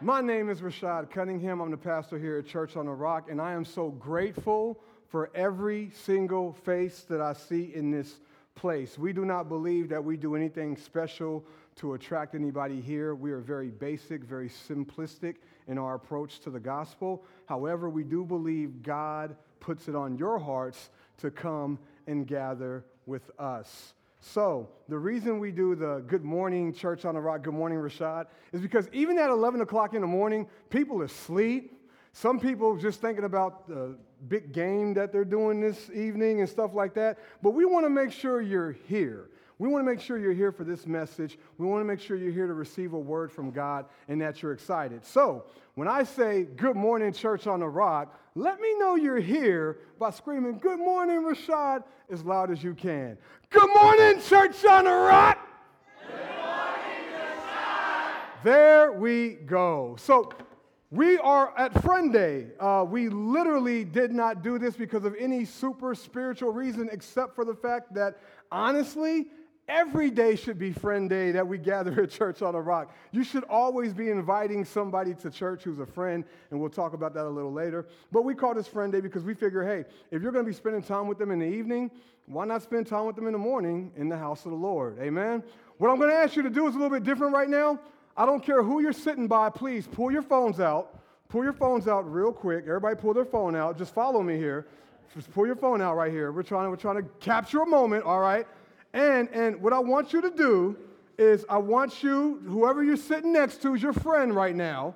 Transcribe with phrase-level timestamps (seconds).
[0.00, 1.60] My name is Rashad Cunningham.
[1.60, 5.32] I'm the pastor here at Church on the Rock, and I am so grateful for
[5.34, 8.20] every single face that I see in this
[8.54, 8.96] place.
[8.96, 11.44] We do not believe that we do anything special
[11.76, 13.16] to attract anybody here.
[13.16, 17.24] We are very basic, very simplistic in our approach to the gospel.
[17.46, 23.28] However, we do believe God puts it on your hearts to come and gather with
[23.40, 23.94] us.
[24.26, 28.24] So, the reason we do the Good Morning Church on the Rock, Good Morning Rashad,
[28.52, 31.78] is because even at 11 o'clock in the morning, people are asleep.
[32.14, 36.72] Some people just thinking about the big game that they're doing this evening and stuff
[36.72, 37.18] like that.
[37.42, 39.28] But we want to make sure you're here.
[39.58, 41.38] We want to make sure you're here for this message.
[41.58, 44.42] We want to make sure you're here to receive a word from God and that
[44.42, 45.04] you're excited.
[45.04, 45.44] So,
[45.76, 50.10] when I say good morning, church on the rock, let me know you're here by
[50.10, 53.16] screaming, Good morning, Rashad, as loud as you can.
[53.50, 55.38] Good morning, church on the rock.
[58.42, 59.96] There we go.
[59.98, 60.30] So,
[60.90, 62.48] we are at Friend Day.
[62.60, 67.44] Uh, we literally did not do this because of any super spiritual reason, except for
[67.44, 68.18] the fact that,
[68.52, 69.26] honestly,
[69.66, 72.94] Every day should be friend day that we gather at Church on a Rock.
[73.12, 77.14] You should always be inviting somebody to church who's a friend, and we'll talk about
[77.14, 77.86] that a little later.
[78.12, 80.54] But we call this friend day because we figure, hey, if you're going to be
[80.54, 81.90] spending time with them in the evening,
[82.26, 84.98] why not spend time with them in the morning in the house of the Lord?
[85.00, 85.42] Amen?
[85.78, 87.80] What I'm going to ask you to do is a little bit different right now.
[88.16, 91.00] I don't care who you're sitting by, please pull your phones out.
[91.28, 92.64] Pull your phones out real quick.
[92.64, 93.76] Everybody pull their phone out.
[93.76, 94.66] Just follow me here.
[95.14, 96.30] Just pull your phone out right here.
[96.30, 98.46] We're trying we're trying to capture a moment, all right?
[98.94, 100.76] And, and what I want you to do
[101.18, 104.94] is I want you, whoever you're sitting next to is your friend right now.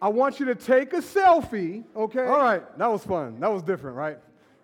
[0.00, 2.24] I want you to take a selfie, okay?
[2.24, 3.40] All right, that was fun.
[3.40, 4.18] That was different, right?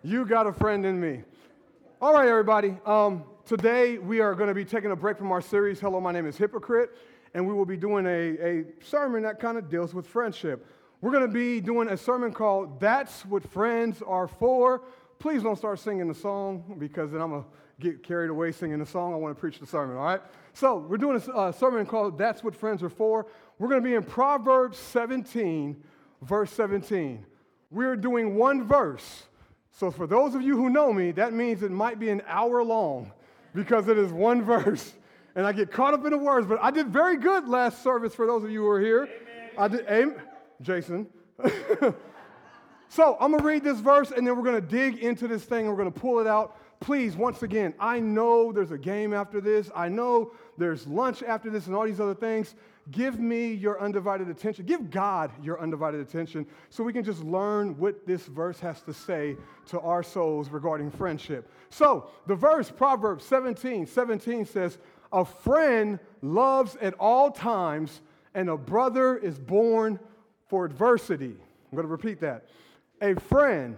[0.04, 1.22] You got a friend in me.
[2.00, 2.76] All right, everybody.
[2.86, 6.12] Um, today we are going to be taking a break from our series, Hello, My
[6.12, 6.90] Name is Hypocrite,
[7.34, 10.64] and we will be doing a, a sermon that kind of deals with friendship.
[11.00, 14.82] We're going to be doing a sermon called That's What Friends Are For.
[15.18, 17.48] Please don't start singing the song because then I'm going to
[17.80, 19.12] get carried away singing the song.
[19.12, 20.22] I want to preach the sermon, all right?
[20.54, 23.26] So, we're doing a uh, sermon called That's What Friends Are For.
[23.58, 25.82] We're going to be in Proverbs 17,
[26.22, 27.24] verse 17.
[27.70, 29.24] We're doing one verse.
[29.72, 32.64] So, for those of you who know me, that means it might be an hour
[32.64, 33.12] long
[33.54, 34.94] because it is one verse.
[35.34, 38.14] And I get caught up in the words, but I did very good last service
[38.14, 39.02] for those of you who are here.
[39.02, 39.50] Amen.
[39.58, 40.22] I did, amen.
[40.62, 41.06] Jason.
[42.88, 45.44] so, I'm going to read this verse and then we're going to dig into this
[45.44, 45.66] thing.
[45.66, 49.40] We're going to pull it out please, once again, I know there's a game after
[49.40, 49.70] this.
[49.74, 52.54] I know there's lunch after this and all these other things.
[52.90, 54.64] Give me your undivided attention.
[54.64, 58.94] Give God your undivided attention so we can just learn what this verse has to
[58.94, 61.50] say to our souls regarding friendship.
[61.70, 64.78] So, the verse, Proverbs 17 17 says,
[65.12, 68.02] A friend loves at all times,
[68.34, 69.98] and a brother is born
[70.46, 71.34] for adversity.
[71.34, 72.48] I'm going to repeat that.
[73.02, 73.76] A friend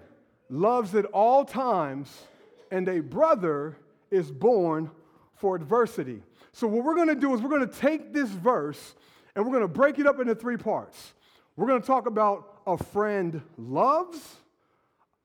[0.50, 2.26] loves at all times
[2.70, 3.76] and a brother
[4.10, 4.90] is born
[5.36, 6.22] for adversity.
[6.52, 8.94] So, what we're going to do is we're going to take this verse
[9.34, 11.14] and we're going to break it up into three parts.
[11.56, 14.36] We're going to talk about a friend loves,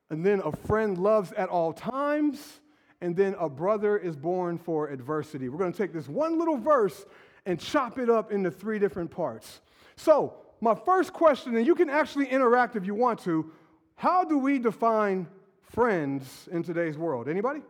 [0.10, 2.60] and then a friend loves at all times,
[3.02, 5.50] and then a brother is born for adversity.
[5.50, 7.06] We're going to take this one little verse
[7.46, 9.62] and chop it up into three different parts.
[9.96, 13.52] So, my first question, and you can actually interact if you want to
[13.96, 15.28] how do we define
[15.74, 17.28] friends in today's world?
[17.28, 17.62] Anybody?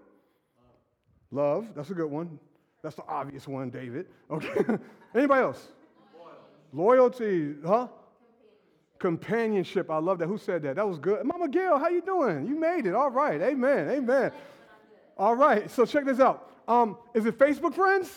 [1.31, 1.65] Love.
[1.65, 1.75] Love.
[1.75, 2.37] That's a good one.
[2.83, 4.07] That's the obvious one, David.
[4.29, 4.77] Okay.
[5.15, 5.69] Anybody else?
[6.73, 7.55] Loyalty.
[7.65, 7.87] Huh?
[8.99, 9.89] Companionship.
[9.89, 10.27] I love that.
[10.27, 10.75] Who said that?
[10.75, 11.25] That was good.
[11.25, 12.45] Mama Gail, how you doing?
[12.45, 12.93] You made it.
[12.93, 13.41] All right.
[13.41, 13.89] Amen.
[13.89, 14.31] Amen.
[15.17, 15.71] All right.
[15.71, 16.51] So check this out.
[16.67, 18.11] Um, is it Facebook friends?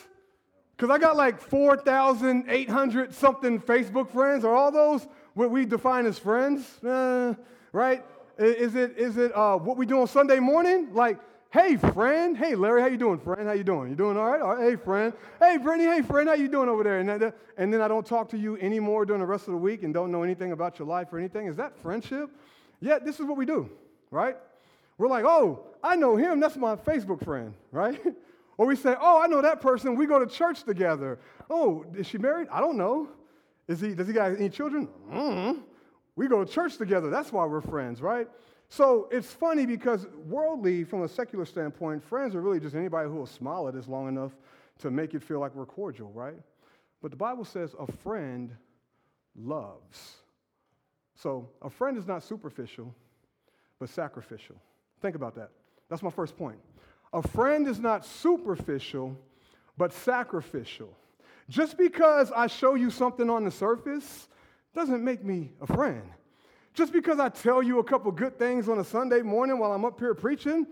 [0.77, 4.45] Because I got like 4,800 something Facebook friends.
[4.45, 6.83] Are all those what we define as friends?
[6.83, 7.35] Uh,
[7.73, 8.05] right?
[8.39, 10.93] Is it, is it uh, what we do on Sunday morning?
[10.93, 11.19] Like,
[11.53, 12.37] hey, friend.
[12.37, 13.47] Hey, Larry, how you doing, friend?
[13.47, 13.89] How you doing?
[13.89, 14.41] You doing all right?
[14.43, 14.71] All right.
[14.71, 15.15] Hey, friend.
[15.41, 15.89] Hey, Brittany.
[15.89, 16.29] Hey, friend.
[16.29, 16.99] How you doing over there?
[16.99, 19.59] And, that, and then I don't talk to you anymore during the rest of the
[19.59, 21.47] week and don't know anything about your life or anything.
[21.47, 22.31] Is that friendship?
[22.81, 23.71] Yeah, this is what we do,
[24.11, 24.37] right?
[24.99, 26.39] We're like, oh, I know him.
[26.39, 27.99] That's my Facebook friend, right?
[28.59, 29.97] or we say, oh, I know that person.
[29.97, 31.19] We go to church together.
[31.49, 32.49] Oh, is she married?
[32.53, 33.09] I don't know.
[33.67, 34.89] Is he, does he got any children?
[35.11, 35.61] Mm-hmm.
[36.17, 37.11] We go to church together.
[37.11, 38.29] That's why we're friends, right?
[38.69, 43.15] So it's funny because worldly, from a secular standpoint, friends are really just anybody who
[43.15, 44.33] will smile at us long enough
[44.81, 46.37] to make it feel like we're cordial, right?
[47.01, 48.51] But the Bible says a friend
[49.37, 50.17] loves.
[51.15, 52.95] So a friend is not superficial,
[53.79, 54.57] but sacrificial.
[55.01, 55.51] Think about that.
[55.89, 56.59] That's my first point.
[57.13, 59.17] A friend is not superficial,
[59.77, 60.93] but sacrificial.
[61.49, 64.29] Just because I show you something on the surface
[64.77, 66.03] doesn't make me a friend.
[66.75, 69.87] Just because I tell you a couple good things on a Sunday morning while I'm
[69.87, 70.67] up here preaching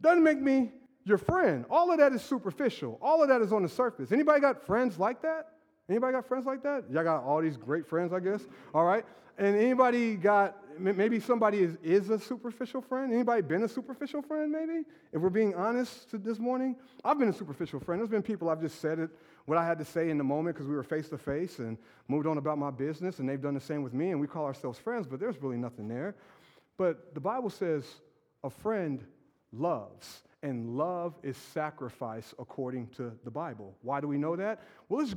[0.00, 0.70] doesn't make me
[1.04, 1.64] your friend.
[1.68, 2.98] All of that is superficial.
[3.02, 4.12] All of that is on the surface.
[4.12, 5.48] Anybody got friends like that?
[5.88, 6.84] Anybody got friends like that?
[6.88, 8.42] Y'all got all these great friends, I guess.
[8.72, 9.04] All right.
[9.36, 13.12] And anybody got maybe somebody is, is a superficial friend?
[13.12, 14.84] Anybody been a superficial friend, maybe?
[15.12, 18.00] If we're being honest this morning, I've been a superficial friend.
[18.00, 19.10] There's been people I've just said it,
[19.46, 21.78] what I had to say in the moment because we were face to face and
[22.08, 24.44] moved on about my business, and they've done the same with me, and we call
[24.44, 26.14] ourselves friends, but there's really nothing there.
[26.76, 27.84] But the Bible says
[28.44, 29.04] a friend
[29.52, 33.74] loves and love is sacrifice according to the Bible.
[33.82, 34.60] Why do we know that?
[34.88, 35.14] Well, let's,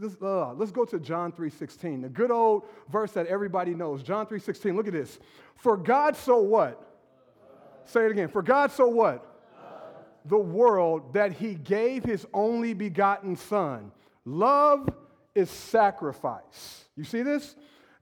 [0.00, 4.02] let's, uh, let's go to John 3.16, the good old verse that everybody knows.
[4.02, 5.18] John 3.16, look at this.
[5.56, 6.84] For God so what?
[7.86, 8.28] Say it again.
[8.28, 9.24] For God so what?
[10.26, 13.90] The world that he gave his only begotten son.
[14.24, 14.88] Love
[15.34, 16.84] is sacrifice.
[16.96, 17.56] You see this?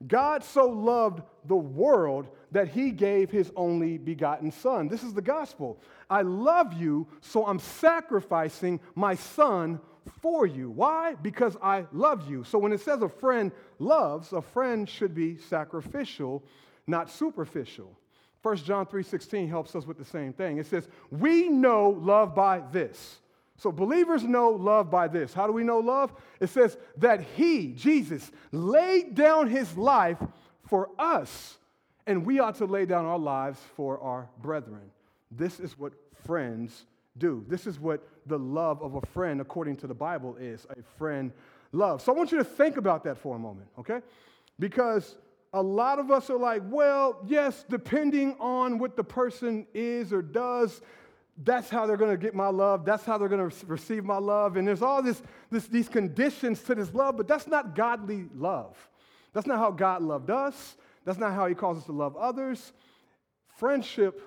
[0.05, 4.87] God so loved the world that he gave his only begotten son.
[4.87, 5.79] This is the gospel.
[6.09, 9.79] I love you, so I'm sacrificing my son
[10.21, 10.69] for you.
[10.69, 11.15] Why?
[11.15, 12.43] Because I love you.
[12.43, 16.43] So when it says a friend loves, a friend should be sacrificial,
[16.85, 17.97] not superficial.
[18.41, 20.57] 1 John 3:16 helps us with the same thing.
[20.57, 23.19] It says, "We know love by this."
[23.57, 25.33] So believers know love by this.
[25.33, 26.13] How do we know love?
[26.39, 30.21] It says that he, Jesus, laid down his life
[30.61, 31.57] for us,
[32.05, 34.91] and we ought to lay down our lives for our brethren.
[35.31, 35.93] This is what
[36.25, 36.85] friends
[37.17, 37.43] do.
[37.47, 41.31] This is what the love of a friend, according to the Bible, is a friend
[41.71, 42.01] love.
[42.01, 44.01] So I want you to think about that for a moment, okay?
[44.59, 45.15] Because
[45.53, 50.21] a lot of us are like, well, yes, depending on what the person is or
[50.21, 50.81] does,
[51.43, 52.83] that's how they're going to get my love.
[52.83, 54.57] That's how they're going to receive my love.
[54.57, 55.21] And there's all this,
[55.51, 58.75] this, these conditions to this love, but that's not godly love.
[59.33, 60.77] That's not how God loved us.
[61.05, 62.73] That's not how He calls us to love others.
[63.57, 64.21] Friendship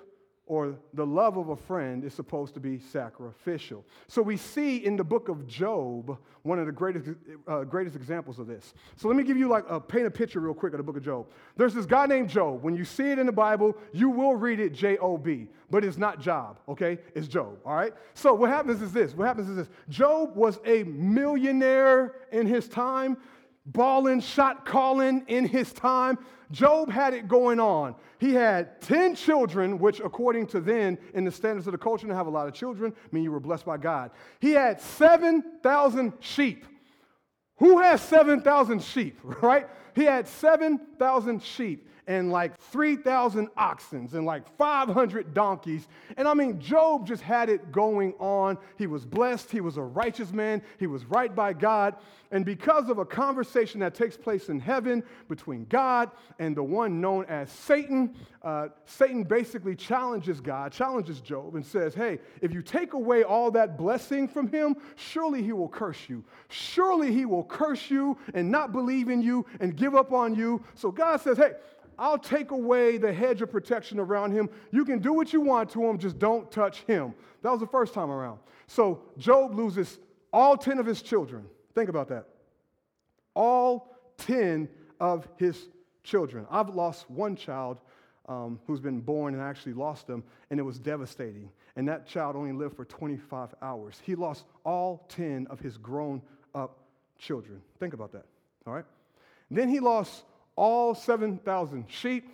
[0.47, 3.85] or the love of a friend is supposed to be sacrificial.
[4.07, 7.09] So we see in the book of Job one of the greatest,
[7.47, 8.73] uh, greatest examples of this.
[8.95, 10.97] So let me give you like a paint a picture real quick of the book
[10.97, 11.27] of Job.
[11.55, 12.63] There's this guy named Job.
[12.63, 15.85] When you see it in the Bible, you will read it J O B, but
[15.85, 16.97] it's not Job, okay?
[17.15, 17.93] It's Job, all right?
[18.15, 19.13] So what happens is this.
[19.13, 19.69] What happens is this.
[19.87, 23.17] Job was a millionaire in his time
[23.65, 26.17] balling, shot calling in his time.
[26.51, 27.95] Job had it going on.
[28.19, 32.15] He had 10 children, which, according to then, in the standards of the culture, to
[32.15, 34.11] have a lot of children, mean you were blessed by God.
[34.39, 36.65] He had 7,000 sheep.
[37.57, 39.67] Who has 7,000 sheep, right?
[39.95, 45.87] He had 7,000 sheep and like 3,000 oxen and like 500 donkeys.
[46.17, 48.57] And I mean, Job just had it going on.
[48.77, 49.51] He was blessed.
[49.51, 50.61] He was a righteous man.
[50.79, 51.95] He was right by God.
[52.31, 57.01] And because of a conversation that takes place in heaven between God and the one
[57.01, 62.61] known as Satan, uh, Satan basically challenges God, challenges Job, and says, Hey, if you
[62.61, 66.23] take away all that blessing from him, surely he will curse you.
[66.47, 70.63] Surely he will curse you and not believe in you and give up on you.
[70.73, 71.51] So God says, Hey,
[72.01, 74.49] I'll take away the hedge of protection around him.
[74.71, 77.13] You can do what you want to him, just don't touch him.
[77.43, 78.39] That was the first time around.
[78.65, 79.99] So Job loses
[80.33, 81.45] all 10 of his children.
[81.75, 82.25] Think about that.
[83.35, 84.67] All 10
[84.99, 85.69] of his
[86.03, 86.47] children.
[86.49, 87.81] I've lost one child
[88.27, 91.51] um, who's been born and I actually lost them, and it was devastating.
[91.75, 94.01] And that child only lived for 25 hours.
[94.03, 96.23] He lost all 10 of his grown
[96.55, 96.79] up
[97.19, 97.61] children.
[97.79, 98.25] Think about that,
[98.65, 98.85] all right?
[99.51, 100.23] Then he lost
[100.55, 102.29] all 7,000 sheep,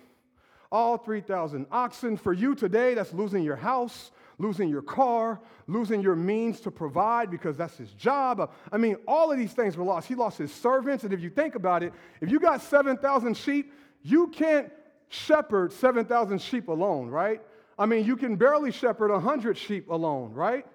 [0.70, 2.16] all 3,000 oxen.
[2.16, 7.30] For you today, that's losing your house, losing your car, losing your means to provide
[7.30, 8.40] because that's his job.
[8.40, 10.08] Uh, I mean, all of these things were lost.
[10.08, 11.04] He lost his servants.
[11.04, 13.72] And if you think about it, if you got 7,000 sheep,
[14.02, 14.70] you can't
[15.08, 17.40] shepherd 7,000 sheep alone, right?
[17.78, 20.66] I mean, you can barely shepherd 100 sheep alone, right?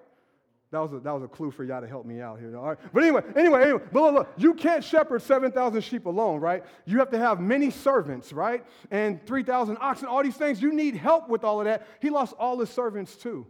[0.74, 2.58] That was, a, that was a clue for y'all to help me out here.
[2.58, 2.78] All right?
[2.92, 6.64] But anyway, anyway, anyway, look, you can't shepherd 7,000 sheep alone, right?
[6.88, 8.66] You have to have many servants, right?
[8.90, 10.64] And 3,000 oxen, all these things.
[10.64, 11.86] You need help with all of that.
[12.02, 13.46] He lost all his servants too.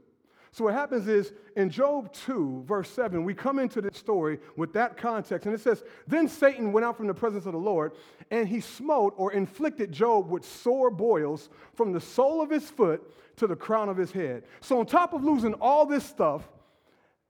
[0.51, 4.74] So what happens is in Job 2, verse 7, we come into this story with
[4.74, 7.94] that context, and it says, Then Satan went out from the presence of the Lord,
[8.32, 13.01] and he smote or inflicted Job with sore boils from the sole of his foot
[13.38, 14.44] to the crown of his head.
[14.60, 16.50] So on top of losing all this stuff,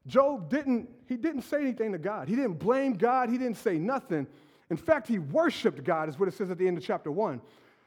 [0.07, 2.27] Job didn't, he didn't say anything to God.
[2.27, 3.29] He didn't blame God.
[3.29, 4.27] He didn't say nothing.
[4.69, 7.41] In fact, he worshiped God, is what it says at the end of chapter one.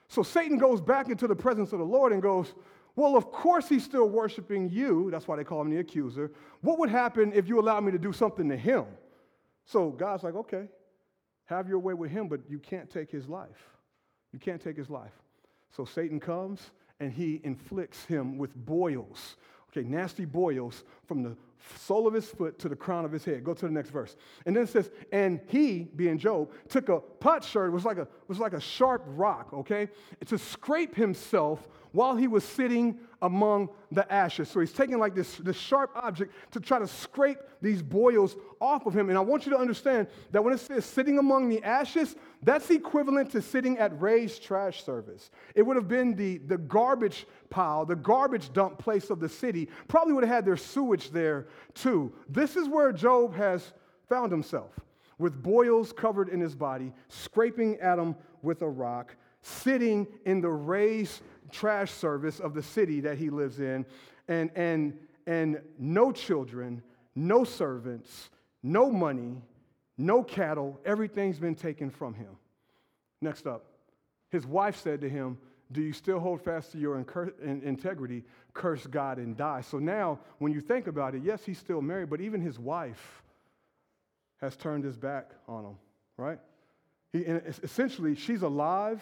[0.09, 2.55] So Satan goes back into the presence of the Lord and goes,
[2.95, 5.11] Well, of course he's still worshiping you.
[5.11, 6.31] That's why they call him the accuser.
[6.61, 8.85] What would happen if you allowed me to do something to him?
[9.67, 10.69] So God's like, okay,
[11.47, 13.69] have your way with him, but you can't take his life.
[14.33, 15.13] You can't take his life.
[15.77, 16.71] So Satan comes
[17.01, 19.37] and he inflicts him with boils.
[19.77, 21.37] Okay, nasty boils from the
[21.79, 23.45] sole of his foot to the crown of his head.
[23.45, 24.17] Go to the next verse.
[24.47, 28.39] And then it says, and he, being Job, took a potsherd, was like a was
[28.39, 29.89] like a sharp rock, okay,
[30.27, 34.49] to scrape himself while he was sitting among the ashes.
[34.49, 38.87] So he's taking like this, this sharp object to try to scrape these boils off
[38.87, 39.09] of him.
[39.09, 42.71] And I want you to understand that when it says sitting among the ashes, that's
[42.71, 45.31] equivalent to sitting at Ray's trash service.
[45.55, 49.69] It would have been the, the garbage pile, the garbage dump place of the city.
[49.89, 52.13] Probably would have had their sewage there too.
[52.29, 53.73] This is where Job has
[54.09, 54.79] found himself
[55.19, 60.51] with boils covered in his body, scraping at him with a rock, sitting in the
[60.51, 63.87] Ray's trash service of the city that he lives in,
[64.29, 66.83] and, and, and no children,
[67.15, 68.31] no servants,
[68.63, 69.43] no money,
[69.99, 70.81] no cattle.
[70.85, 72.37] Everything's been taken from him.
[73.21, 73.65] Next up,
[74.31, 75.39] his wife said to him,
[75.73, 78.25] Do you still hold fast to your integrity?
[78.53, 79.63] Curse God and die.
[79.63, 83.23] So now, when you think about it, yes, he's still married, but even his wife
[84.41, 85.77] has turned his back on him,
[86.17, 86.39] right?
[87.13, 89.01] He, essentially, she's alive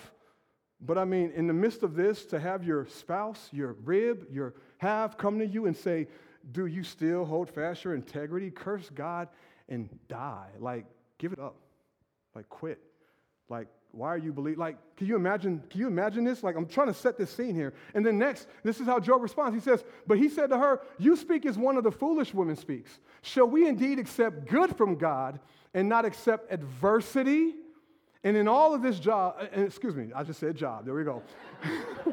[0.80, 4.54] but I mean, in the midst of this, to have your spouse, your rib, your
[4.78, 6.08] half come to you and say,
[6.52, 8.50] Do you still hold fast your integrity?
[8.50, 9.28] Curse God
[9.68, 10.48] and die.
[10.58, 10.86] Like,
[11.18, 11.56] give it up.
[12.34, 12.80] Like, quit.
[13.48, 14.58] Like, why are you believe?
[14.58, 15.62] Like, can you imagine?
[15.70, 16.42] Can you imagine this?
[16.42, 17.72] Like, I'm trying to set this scene here.
[17.94, 19.54] And then next, this is how Job responds.
[19.54, 22.56] He says, "But he said to her, You speak as one of the foolish women
[22.56, 22.98] speaks.
[23.22, 25.38] Shall we indeed accept good from God
[25.72, 27.54] and not accept adversity?"
[28.24, 31.04] And in all of this job, uh, excuse me, I just said job, there we
[31.04, 31.22] go.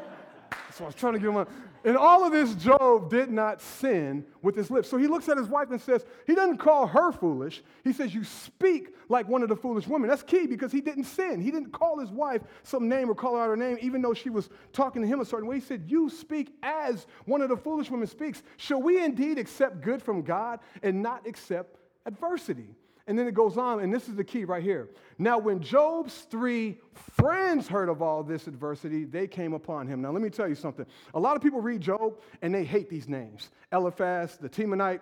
[0.72, 1.46] so I was trying to give him a,
[1.84, 4.88] in all of this, Job did not sin with his lips.
[4.88, 7.62] So he looks at his wife and says, he doesn't call her foolish.
[7.82, 10.08] He says, you speak like one of the foolish women.
[10.08, 11.40] That's key because he didn't sin.
[11.40, 14.14] He didn't call his wife some name or call her out her name, even though
[14.14, 15.56] she was talking to him a certain way.
[15.56, 18.44] He said, you speak as one of the foolish women speaks.
[18.58, 22.76] Shall we indeed accept good from God and not accept adversity?
[23.06, 24.88] And then it goes on, and this is the key right here.
[25.18, 30.00] Now, when Job's three friends heard of all this adversity, they came upon him.
[30.00, 30.86] Now, let me tell you something.
[31.14, 35.00] A lot of people read Job and they hate these names Eliphaz, the Temanite,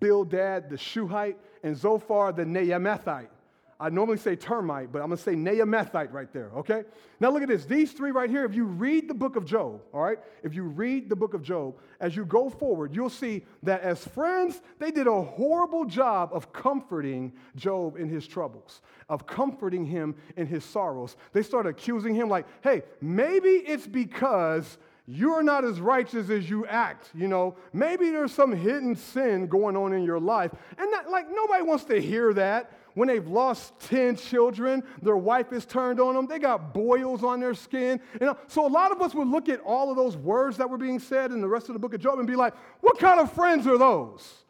[0.00, 3.28] Bildad, the Shuhite, and Zophar, the Naamathite.
[3.78, 6.84] I normally say termite, but I'm to say Naamathite right there, okay?
[7.20, 7.66] Now look at this.
[7.66, 10.18] These three right here, if you read the book of Job, all right?
[10.42, 14.02] If you read the book of Job, as you go forward, you'll see that as
[14.08, 18.80] friends, they did a horrible job of comforting Job in his troubles,
[19.10, 21.16] of comforting him in his sorrows.
[21.32, 26.66] They started accusing him like, hey, maybe it's because you're not as righteous as you
[26.66, 27.56] act, you know.
[27.72, 30.50] Maybe there's some hidden sin going on in your life.
[30.78, 35.52] And that, like nobody wants to hear that when they've lost 10 children, their wife
[35.52, 38.00] is turned on them, they got boils on their skin.
[38.18, 38.38] You know?
[38.46, 40.98] So a lot of us would look at all of those words that were being
[40.98, 43.30] said in the rest of the book of Job and be like, what kind of
[43.30, 44.44] friends are those?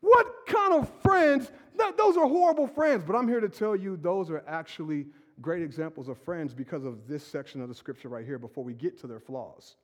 [0.00, 1.52] What kind of friends?
[1.98, 3.04] those are horrible friends.
[3.06, 5.06] But I'm here to tell you those are actually
[5.42, 8.72] great examples of friends because of this section of the scripture right here before we
[8.72, 9.76] get to their flaws.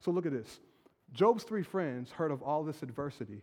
[0.00, 0.60] So look at this.
[1.12, 3.42] Job's three friends heard of all this adversity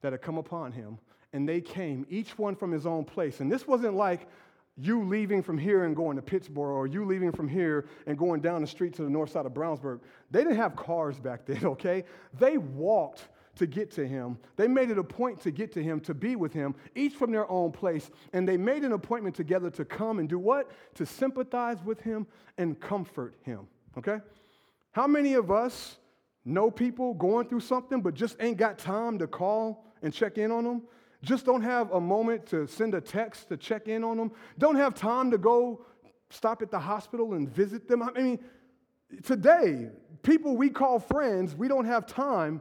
[0.00, 0.98] that had come upon him
[1.32, 3.40] and they came, each one from his own place.
[3.40, 4.26] And this wasn't like
[4.76, 8.40] you leaving from here and going to Pittsburgh, or you leaving from here and going
[8.40, 10.00] down the street to the north side of Brownsburg.
[10.30, 12.04] They didn't have cars back then, okay?
[12.38, 14.38] They walked to get to him.
[14.56, 17.32] They made it a point to get to him, to be with him, each from
[17.32, 18.08] their own place.
[18.32, 20.70] And they made an appointment together to come and do what?
[20.94, 23.66] To sympathize with him and comfort him,
[23.98, 24.18] okay?
[24.92, 25.98] How many of us
[26.44, 30.52] know people going through something but just ain't got time to call and check in
[30.52, 30.82] on them?
[31.22, 34.76] Just don't have a moment to send a text to check in on them, don't
[34.76, 35.84] have time to go
[36.30, 38.02] stop at the hospital and visit them.
[38.02, 38.38] I mean,
[39.24, 39.88] today,
[40.22, 42.60] people we call friends, we don't have time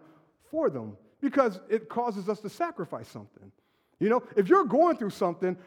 [0.50, 3.52] for them because it causes us to sacrifice something.
[4.00, 5.58] You know, if you're going through something,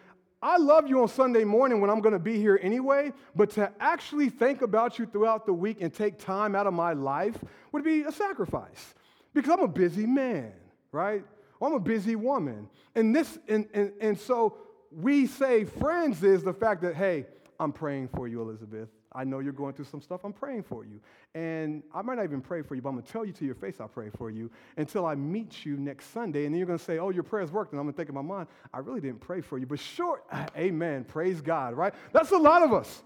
[0.42, 3.70] I love you on Sunday morning when I'm going to be here anyway, but to
[3.78, 7.36] actually think about you throughout the week and take time out of my life
[7.72, 8.94] would be a sacrifice
[9.34, 10.52] because I'm a busy man,
[10.92, 11.24] right?
[11.62, 12.68] I'm a busy woman.
[12.94, 14.56] And this, and, and, and so
[14.90, 17.26] we say friends is the fact that, hey,
[17.58, 18.88] I'm praying for you, Elizabeth.
[19.12, 20.20] I know you're going through some stuff.
[20.24, 21.00] I'm praying for you.
[21.34, 23.44] And I might not even pray for you, but I'm going to tell you to
[23.44, 26.44] your face I pray for you until I meet you next Sunday.
[26.44, 27.72] And then you're going to say, oh, your prayers worked.
[27.72, 29.66] And I'm going to think in my mind, I really didn't pray for you.
[29.66, 30.22] But sure,
[30.56, 31.04] amen.
[31.04, 31.92] Praise God, right?
[32.12, 33.02] That's a lot of us.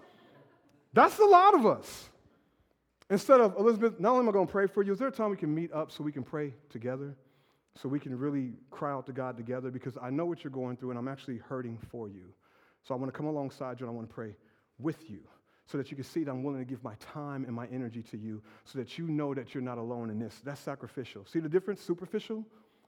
[0.92, 2.10] That's a lot of us.
[3.10, 5.12] Instead of, Elizabeth, not only am I going to pray for you, is there a
[5.12, 7.16] time we can meet up so we can pray together?
[7.76, 10.76] So we can really cry out to God together because I know what you're going
[10.76, 12.32] through and I'm actually hurting for you.
[12.82, 14.36] So I want to come alongside you and I want to pray
[14.78, 15.20] with you
[15.66, 18.02] so that you can see that I'm willing to give my time and my energy
[18.10, 20.40] to you so that you know that you're not alone in this.
[20.44, 21.24] That's sacrificial.
[21.24, 21.80] See the difference?
[21.80, 22.44] Superficial,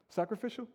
[0.09, 0.67] sacrificial.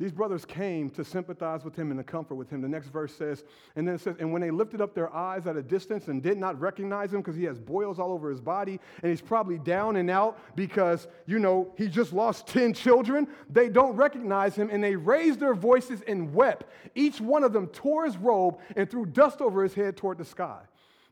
[0.00, 2.60] These brothers came to sympathize with him and to comfort with him.
[2.60, 3.42] The next verse says,
[3.74, 6.22] and then it says, and when they lifted up their eyes at a distance and
[6.22, 9.58] did not recognize him because he has boils all over his body and he's probably
[9.58, 14.70] down and out because, you know, he just lost 10 children, they don't recognize him
[14.70, 16.64] and they raised their voices and wept.
[16.94, 20.24] Each one of them tore his robe and threw dust over his head toward the
[20.24, 20.60] sky.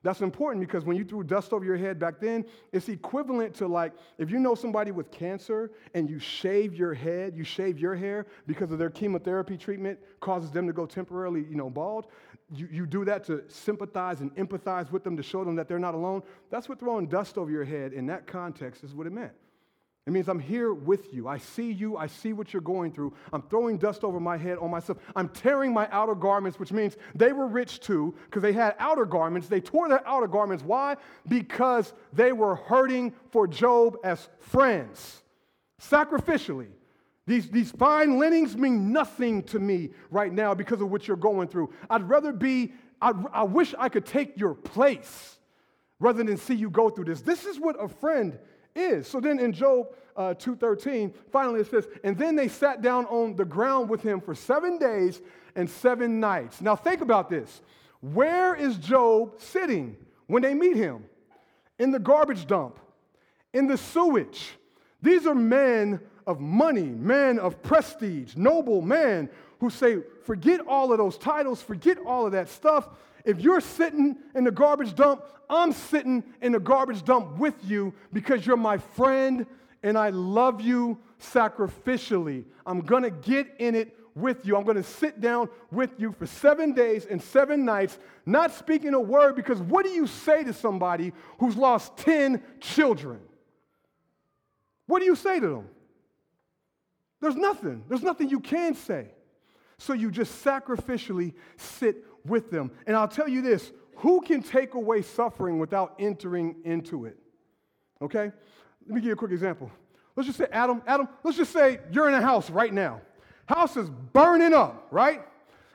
[0.03, 3.67] That's important because when you threw dust over your head back then, it's equivalent to
[3.67, 7.95] like if you know somebody with cancer and you shave your head, you shave your
[7.95, 12.07] hair because of their chemotherapy treatment causes them to go temporarily, you know, bald.
[12.55, 15.79] You, you do that to sympathize and empathize with them to show them that they're
[15.79, 16.23] not alone.
[16.50, 19.33] That's what throwing dust over your head in that context is what it meant.
[20.07, 21.27] It means I'm here with you.
[21.27, 21.97] I see you.
[21.97, 23.13] I see what you're going through.
[23.33, 24.99] I'm throwing dust over my head on myself.
[25.17, 29.05] I'm tearing my outer garments, which means they were rich too because they had outer
[29.05, 29.49] garments.
[29.49, 30.63] They tore their outer garments.
[30.63, 30.97] Why?
[31.27, 35.23] Because they were hurting for Job as friends,
[35.83, 36.69] sacrificially.
[37.27, 41.49] These, these fine linings mean nothing to me right now because of what you're going
[41.49, 41.73] through.
[41.91, 42.73] I'd rather be,
[43.03, 45.39] I, I wish I could take your place
[45.99, 47.23] rather than see you go through this.
[47.23, 48.39] This is what a friend
[48.76, 49.06] is.
[49.06, 53.37] So then in Job uh, 2.13, finally it says, and then they sat down on
[53.37, 55.21] the ground with him for seven days
[55.54, 56.61] and seven nights.
[56.61, 57.61] Now think about this.
[58.00, 61.04] Where is Job sitting when they meet him?
[61.78, 62.78] In the garbage dump,
[63.52, 64.52] in the sewage.
[65.02, 69.28] These are men of money, men of prestige, noble men
[69.61, 72.88] who say, forget all of those titles, forget all of that stuff.
[73.26, 77.92] If you're sitting in the garbage dump, I'm sitting in the garbage dump with you
[78.12, 79.47] because you're my friend
[79.83, 82.45] and I love you sacrificially.
[82.64, 84.56] I'm gonna get in it with you.
[84.56, 89.00] I'm gonna sit down with you for seven days and seven nights, not speaking a
[89.00, 93.20] word because what do you say to somebody who's lost 10 children?
[94.87, 95.68] What do you say to them?
[97.20, 97.85] There's nothing.
[97.88, 99.09] There's nothing you can say.
[99.79, 102.71] So you just sacrificially sit with them.
[102.87, 107.17] And I'll tell you this who can take away suffering without entering into it?
[108.03, 108.31] Okay?
[108.87, 109.71] Let me give you a quick example.
[110.15, 113.01] Let's just say, Adam, Adam, let's just say you're in a house right now.
[113.47, 115.23] House is burning up, right?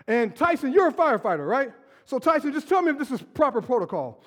[0.07, 1.71] And Tyson, you're a firefighter, right?
[2.05, 4.23] So, Tyson, just tell me if this is proper protocol.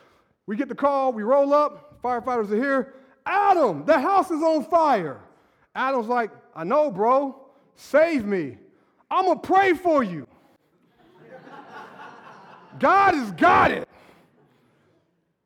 [0.47, 2.95] We get the call, we roll up, firefighters are here.
[3.27, 5.21] Adam, the house is on fire.
[5.75, 7.37] Adam's like, I know, bro,
[7.75, 8.59] save me.
[9.11, 10.27] I'm gonna pray for you.
[12.79, 13.89] God has got it.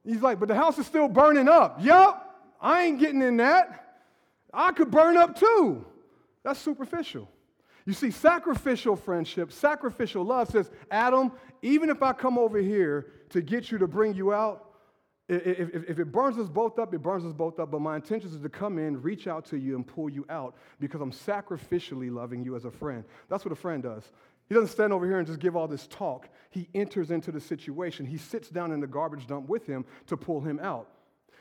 [0.05, 1.79] He's like, but the house is still burning up.
[1.83, 4.01] Yup, I ain't getting in that.
[4.53, 5.85] I could burn up too.
[6.43, 7.29] That's superficial.
[7.85, 13.41] You see, sacrificial friendship, sacrificial love says, Adam, even if I come over here to
[13.41, 14.65] get you to bring you out,
[15.29, 17.71] if, if, if, it burns us both up, it burns us both up.
[17.71, 20.55] But my intention is to come in, reach out to you, and pull you out
[20.81, 23.05] because I'm sacrificially loving you as a friend.
[23.29, 24.11] That's what a friend does.
[24.49, 26.29] He doesn't stand over here and just give all this talk.
[26.51, 28.07] He enters into the situation.
[28.07, 30.89] He sits down in the garbage dump with him to pull him out.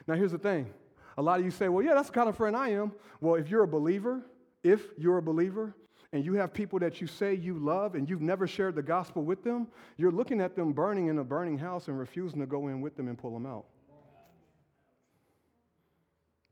[0.08, 0.74] Now, here's the thing
[1.18, 2.92] a lot of you say, well, yeah, that's the kind of friend I am.
[3.22, 4.22] Well, if you're a believer,
[4.64, 5.74] if you're a believer,
[6.14, 9.24] and you have people that you say you love and you've never shared the gospel
[9.24, 9.68] with them,
[9.98, 12.96] you're looking at them burning in a burning house and refusing to go in with
[12.96, 13.66] them and pull them out.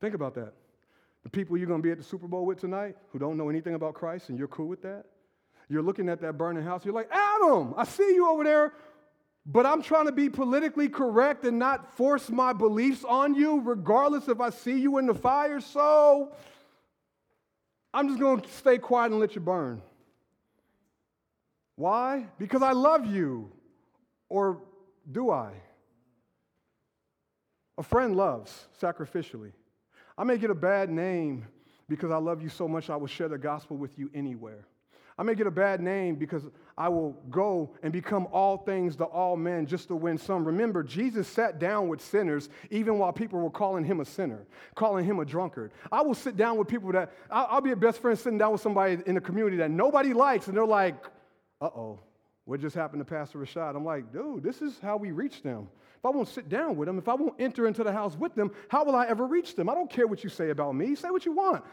[0.00, 0.52] Think about that.
[1.22, 3.48] The people you're going to be at the Super Bowl with tonight who don't know
[3.48, 5.06] anything about Christ and you're cool with that,
[5.68, 6.84] you're looking at that burning house.
[6.84, 8.72] You're like, Adam, I see you over there,
[9.44, 14.28] but I'm trying to be politically correct and not force my beliefs on you, regardless
[14.28, 15.60] if I see you in the fire.
[15.60, 16.32] So
[17.92, 19.82] I'm just going to stay quiet and let you burn.
[21.74, 22.26] Why?
[22.38, 23.52] Because I love you.
[24.28, 24.62] Or
[25.10, 25.52] do I?
[27.78, 29.52] A friend loves sacrificially.
[30.18, 31.46] I may get a bad name
[31.88, 34.66] because I love you so much I will share the gospel with you anywhere.
[35.18, 36.42] I may get a bad name because
[36.76, 40.44] I will go and become all things to all men just to win some.
[40.44, 45.06] Remember, Jesus sat down with sinners even while people were calling him a sinner, calling
[45.06, 45.72] him a drunkard.
[45.90, 48.60] I will sit down with people that, I'll, be a best friend sitting down with
[48.60, 51.02] somebody in the community that nobody likes, and they're like,
[51.62, 52.00] uh oh,
[52.44, 53.74] what just happened to Pastor Rashad?
[53.74, 55.68] I'm like, dude, this is how we reach them.
[55.98, 58.34] If I won't sit down with them, if I won't enter into the house with
[58.34, 59.70] them, how will I ever reach them?
[59.70, 60.94] I don't care what you say about me.
[60.94, 61.64] Say what you want.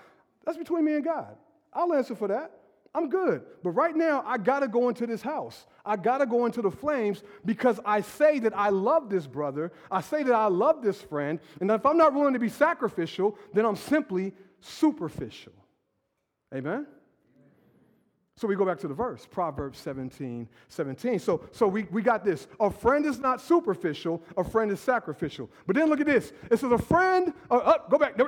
[0.46, 1.36] That's between me and God.
[1.74, 2.52] I'll answer for that.
[2.96, 3.42] I'm good.
[3.64, 5.66] But right now, I got to go into this house.
[5.84, 9.72] I got to go into the flames because I say that I love this brother.
[9.90, 11.40] I say that I love this friend.
[11.60, 15.54] And if I'm not willing to be sacrificial, then I'm simply superficial.
[16.54, 16.86] Amen?
[18.36, 21.20] So we go back to the verse, Proverbs 17, 17.
[21.20, 22.48] So, so we, we got this.
[22.60, 25.50] A friend is not superficial, a friend is sacrificial.
[25.68, 26.32] But then look at this.
[26.50, 28.26] It says a friend, uh, uh, go back, go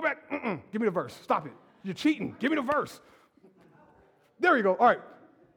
[0.00, 0.60] back, Mm-mm.
[0.70, 1.18] give me the verse.
[1.22, 1.52] Stop it.
[1.82, 2.36] You're cheating.
[2.38, 3.00] Give me the verse.
[4.42, 4.74] There you go.
[4.74, 5.00] All right.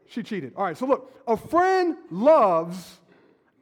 [0.07, 0.53] She cheated.
[0.55, 0.77] All right.
[0.77, 2.99] So look, a friend loves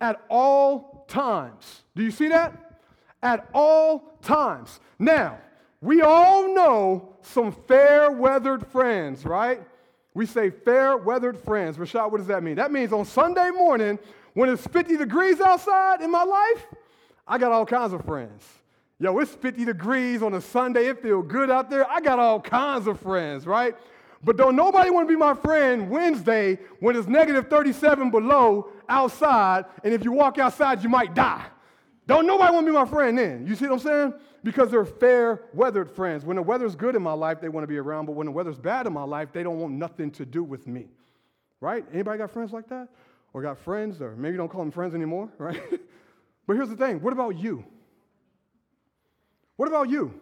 [0.01, 1.83] at all times.
[1.95, 2.81] Do you see that?
[3.23, 4.81] At all times.
[4.99, 5.39] Now,
[5.81, 9.61] we all know some fair weathered friends, right?
[10.13, 11.77] We say fair weathered friends.
[11.77, 12.55] Rashad, what does that mean?
[12.55, 13.97] That means on Sunday morning,
[14.33, 16.67] when it's 50 degrees outside in my life,
[17.25, 18.45] I got all kinds of friends.
[18.99, 20.87] Yo, it's 50 degrees on a Sunday.
[20.87, 21.89] It feels good out there.
[21.89, 23.75] I got all kinds of friends, right?
[24.23, 29.65] But don't nobody want to be my friend Wednesday when it's negative 37 below outside,
[29.83, 31.45] and if you walk outside, you might die.
[32.07, 33.45] Don't nobody want to be my friend then.
[33.47, 34.13] You see what I'm saying?
[34.43, 36.25] Because they're fair weathered friends.
[36.25, 38.31] When the weather's good in my life, they want to be around, but when the
[38.31, 40.87] weather's bad in my life, they don't want nothing to do with me.
[41.59, 41.85] Right?
[41.93, 42.89] Anybody got friends like that?
[43.33, 45.61] Or got friends, or maybe you don't call them friends anymore, right?
[46.45, 47.65] but here's the thing what about you?
[49.55, 50.13] What about you?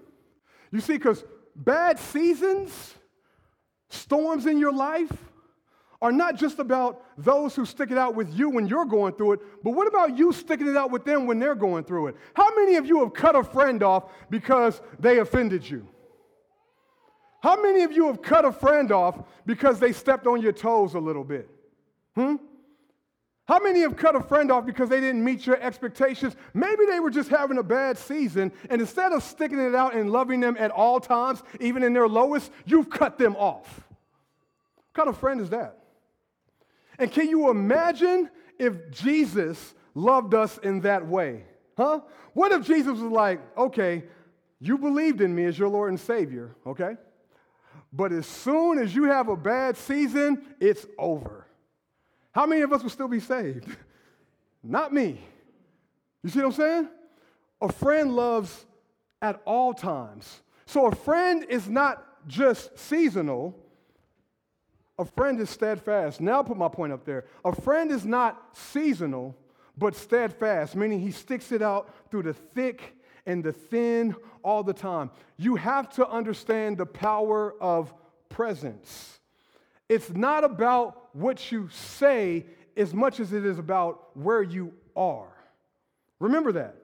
[0.71, 1.23] You see, because
[1.55, 2.95] bad seasons,
[3.91, 5.11] Storms in your life
[6.01, 9.33] are not just about those who stick it out with you when you're going through
[9.33, 12.15] it, but what about you sticking it out with them when they're going through it?
[12.33, 15.87] How many of you have cut a friend off because they offended you?
[17.43, 20.93] How many of you have cut a friend off because they stepped on your toes
[20.93, 21.49] a little bit?
[22.15, 22.35] Hmm?
[23.47, 26.35] How many have cut a friend off because they didn't meet your expectations?
[26.53, 30.11] Maybe they were just having a bad season, and instead of sticking it out and
[30.11, 33.83] loving them at all times, even in their lowest, you've cut them off.
[34.75, 35.77] What kind of friend is that?
[36.99, 41.45] And can you imagine if Jesus loved us in that way?
[41.75, 42.01] Huh?
[42.33, 44.03] What if Jesus was like, okay,
[44.59, 46.95] you believed in me as your Lord and Savior, okay?
[47.91, 51.40] But as soon as you have a bad season, it's over.
[52.31, 53.67] How many of us would still be saved?
[54.63, 55.19] Not me.
[56.23, 56.89] You see what I'm saying?
[57.61, 58.65] A friend loves
[59.21, 60.41] at all times.
[60.65, 63.55] So a friend is not just seasonal,
[64.97, 66.21] a friend is steadfast.
[66.21, 67.25] Now I'll put my point up there.
[67.43, 69.35] A friend is not seasonal,
[69.77, 74.73] but steadfast, meaning he sticks it out through the thick and the thin all the
[74.73, 75.11] time.
[75.37, 77.93] You have to understand the power of
[78.29, 79.19] presence.
[79.91, 82.45] It's not about what you say
[82.77, 85.27] as much as it is about where you are.
[86.19, 86.77] Remember that.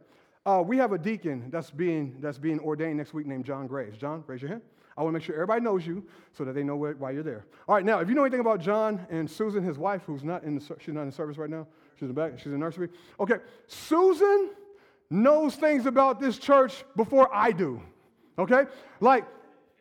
[0.46, 3.98] Uh, we have a deacon that's being, that's being ordained next week named John Graves.
[3.98, 4.62] John, raise your hand.
[4.98, 6.06] I want to make sure everybody knows you
[6.38, 7.46] so that they know why you're there.
[7.70, 10.44] All right, now, if you know anything about John and Susan, his wife, who's not
[10.44, 11.66] in the, she's not in service right now,
[11.96, 12.90] she's in the back, she's in nursery.
[13.22, 14.50] Okay, Susan
[15.10, 17.82] knows things about this church before I do.
[18.38, 18.66] Okay?
[19.00, 19.24] Like,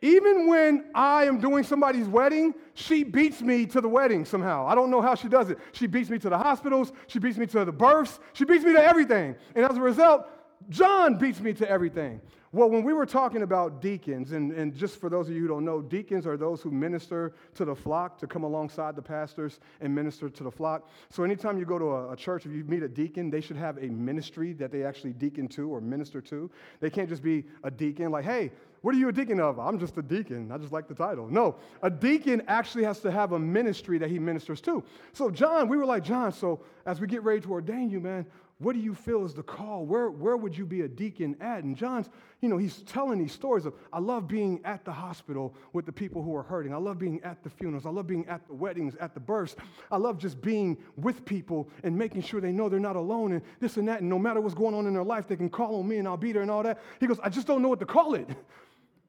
[0.02, 4.66] even when I am doing somebody's wedding, she beats me to the wedding somehow.
[4.66, 5.58] I don't know how she does it.
[5.72, 8.74] She beats me to the hospitals, she beats me to the births, she beats me
[8.74, 9.34] to everything.
[9.54, 10.26] And as a result,
[10.68, 12.20] John beats me to everything.
[12.56, 15.48] Well, when we were talking about deacons, and, and just for those of you who
[15.48, 19.60] don't know, deacons are those who minister to the flock, to come alongside the pastors
[19.82, 20.88] and minister to the flock.
[21.10, 23.58] So anytime you go to a, a church, if you meet a deacon, they should
[23.58, 26.50] have a ministry that they actually deacon to or minister to.
[26.80, 29.58] They can't just be a deacon like, hey, what are you a deacon of?
[29.58, 30.50] I'm just a deacon.
[30.50, 31.28] I just like the title.
[31.28, 34.82] No, a deacon actually has to have a ministry that he ministers to.
[35.12, 38.24] So, John, we were like, John, so as we get ready to ordain you, man,
[38.58, 39.84] what do you feel is the call?
[39.84, 41.62] Where, where would you be a deacon at?
[41.62, 42.08] And John's,
[42.40, 45.92] you know, he's telling these stories of, I love being at the hospital with the
[45.92, 46.72] people who are hurting.
[46.72, 47.84] I love being at the funerals.
[47.84, 49.56] I love being at the weddings, at the births.
[49.90, 53.42] I love just being with people and making sure they know they're not alone and
[53.60, 54.00] this and that.
[54.00, 56.08] And no matter what's going on in their life, they can call on me and
[56.08, 56.80] I'll be there and all that.
[56.98, 58.28] He goes, I just don't know what to call it.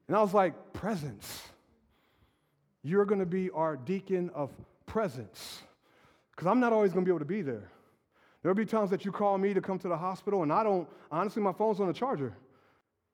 [0.08, 1.42] And I was like, presence.
[2.82, 4.50] You're going to be our deacon of
[4.86, 5.60] presence.
[6.30, 7.70] Because I'm not always going to be able to be there.
[8.42, 10.88] There'll be times that you call me to come to the hospital, and I don't,
[11.10, 12.36] honestly, my phone's on the charger,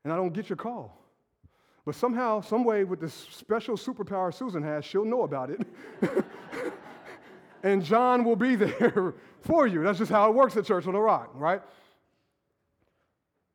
[0.05, 1.01] and I don't get your call.
[1.85, 5.61] But somehow, some way, with this special superpower Susan has, she'll know about it.
[7.63, 9.83] and John will be there for you.
[9.83, 11.63] That's just how it works at Church on the Rock, right?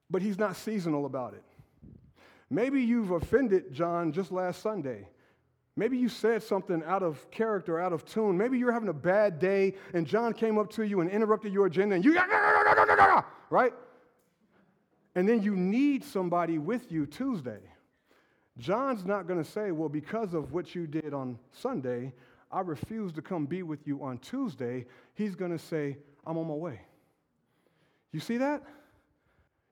[0.10, 1.44] But he's not seasonal about it.
[2.50, 5.08] Maybe you've offended John just last Sunday.
[5.80, 8.38] Maybe you said something out of character, out of tune.
[8.38, 11.68] Maybe you're having a bad day and John came up to you and interrupted your
[11.68, 12.20] agenda and you,
[13.50, 13.72] right?
[15.16, 17.62] And then you need somebody with you Tuesday.
[18.58, 22.12] John's not going to say, well, because of what you did on Sunday,
[22.52, 24.86] I refuse to come be with you on Tuesday.
[25.14, 25.96] He's going to say,
[26.28, 26.82] I'm on my way.
[28.12, 28.64] You see that?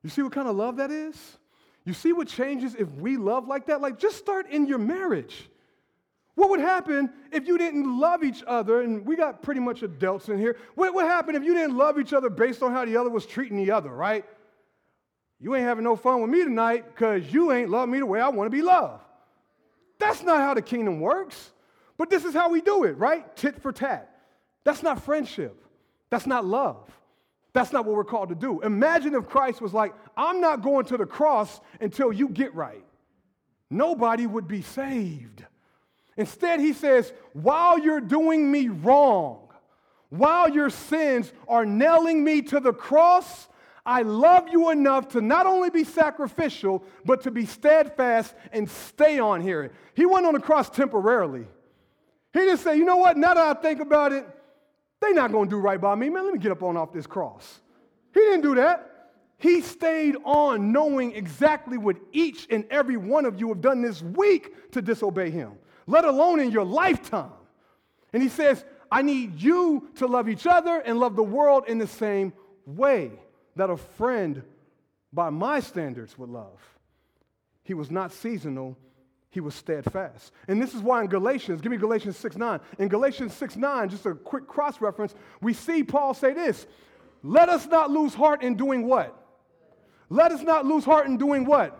[0.04, 1.38] You see what kind of love that is?
[1.84, 3.82] You see what changes if we love like that?
[3.82, 5.50] Like, just start in your marriage.
[6.38, 8.82] What would happen if you didn't love each other?
[8.82, 10.56] And we got pretty much adults in here.
[10.76, 13.26] What would happen if you didn't love each other based on how the other was
[13.26, 14.24] treating the other, right?
[15.40, 18.22] You ain't having no fun with me tonight because you ain't love me the way
[18.22, 19.02] I want to be loved.
[19.98, 21.54] That's not how the kingdom works.
[21.98, 23.36] But this is how we do it, right?
[23.36, 24.16] Tit for tat.
[24.64, 25.66] That's not friendship.
[26.12, 26.88] That's not love.
[27.54, 28.62] That's not what we're called to do.
[28.62, 32.86] Imagine if Christ was like, I'm not going to the cross until you get right.
[33.72, 35.44] Nobody would be saved.
[36.18, 39.48] Instead, he says, while you're doing me wrong,
[40.10, 43.48] while your sins are nailing me to the cross,
[43.86, 49.20] I love you enough to not only be sacrificial, but to be steadfast and stay
[49.20, 49.72] on here.
[49.94, 51.46] He went on the cross temporarily.
[52.34, 54.26] He didn't say, you know what, now that I think about it,
[55.00, 56.10] they're not going to do right by me.
[56.10, 57.62] Man, let me get up on off this cross.
[58.14, 59.12] He didn't do that.
[59.38, 64.02] He stayed on knowing exactly what each and every one of you have done this
[64.02, 65.54] week to disobey him
[65.88, 67.32] let alone in your lifetime.
[68.14, 71.78] And he says, I need you to love each other and love the world in
[71.78, 72.34] the same
[72.66, 73.12] way
[73.56, 74.44] that a friend,
[75.12, 76.60] by my standards, would love.
[77.64, 78.78] He was not seasonal,
[79.30, 80.32] he was steadfast.
[80.48, 82.60] And this is why in Galatians, give me Galatians 6 9.
[82.80, 86.66] In Galatians 6 9, just a quick cross reference, we see Paul say this
[87.24, 89.16] Let us not lose heart in doing what?
[90.10, 91.78] Let us not lose heart in doing what?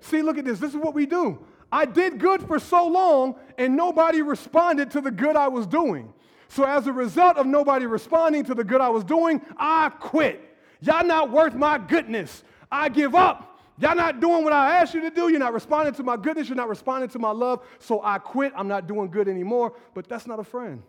[0.00, 0.60] See, look at this.
[0.60, 1.44] This is what we do.
[1.70, 6.12] I did good for so long and nobody responded to the good I was doing.
[6.48, 10.40] So, as a result of nobody responding to the good I was doing, I quit.
[10.80, 12.44] Y'all not worth my goodness.
[12.70, 13.58] I give up.
[13.78, 15.28] Y'all not doing what I asked you to do.
[15.28, 16.48] You're not responding to my goodness.
[16.48, 17.62] You're not responding to my love.
[17.78, 18.52] So I quit.
[18.56, 19.74] I'm not doing good anymore.
[19.92, 20.82] But that's not a friend.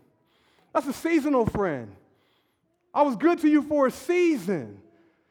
[0.74, 1.92] That's a seasonal friend.
[2.94, 4.80] I was good to you for a season.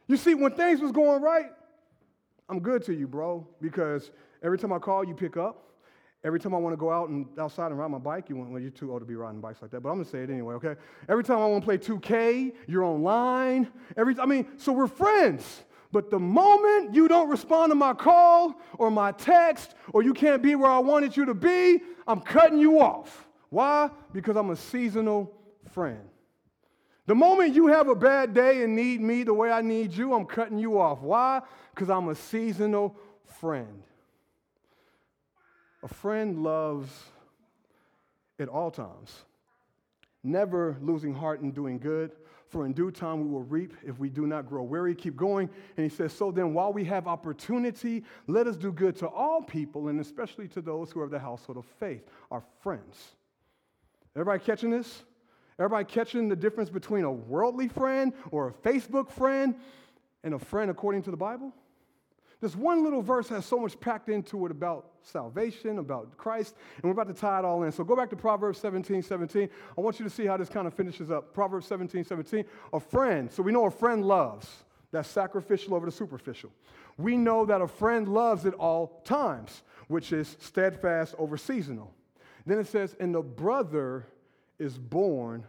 [0.06, 1.50] You see, when things was going right,
[2.48, 4.11] I'm good to you, bro, because
[4.42, 5.62] Every time I call, you pick up.
[6.25, 8.51] Every time I want to go out and outside and ride my bike, you want,
[8.51, 10.31] well, you're too old to be riding bikes like that, but I'm gonna say it
[10.31, 10.75] anyway, okay?
[11.09, 13.68] Every time I want to play 2K, you're online.
[13.96, 15.62] Every, I mean, so we're friends.
[15.92, 20.42] But the moment you don't respond to my call or my text, or you can't
[20.42, 23.29] be where I wanted you to be, I'm cutting you off.
[23.51, 23.90] Why?
[24.12, 25.33] Because I'm a seasonal
[25.70, 26.01] friend.
[27.07, 30.12] The moment you have a bad day and need me the way I need you,
[30.12, 31.03] I'm cutting you off.
[31.03, 31.40] Why?
[31.72, 32.96] Because I'm a seasonal
[33.40, 33.83] friend.
[35.87, 36.90] A friend loves
[38.40, 39.22] at all times,
[40.25, 42.11] never losing heart in doing good.
[42.49, 44.96] For in due time we will reap if we do not grow weary.
[44.96, 45.49] Keep going.
[45.77, 49.42] And he says, So then, while we have opportunity, let us do good to all
[49.42, 53.14] people, and especially to those who are of the household of faith, our friends.
[54.16, 55.05] Everybody catching this?
[55.57, 59.55] Everybody catching the difference between a worldly friend or a Facebook friend
[60.25, 61.53] and a friend according to the Bible?
[62.40, 66.85] This one little verse has so much packed into it about salvation, about Christ, and
[66.85, 67.72] we're about to tie it all in.
[67.72, 69.49] So go back to Proverbs 17, 17.
[69.77, 71.33] I want you to see how this kind of finishes up.
[71.33, 72.44] Proverbs 17, 17.
[72.75, 74.64] A friend, so we know a friend loves.
[74.92, 76.51] That's sacrificial over the superficial.
[76.99, 81.92] We know that a friend loves at all times, which is steadfast over seasonal.
[82.44, 84.07] Then it says, and the brother
[84.59, 85.44] is born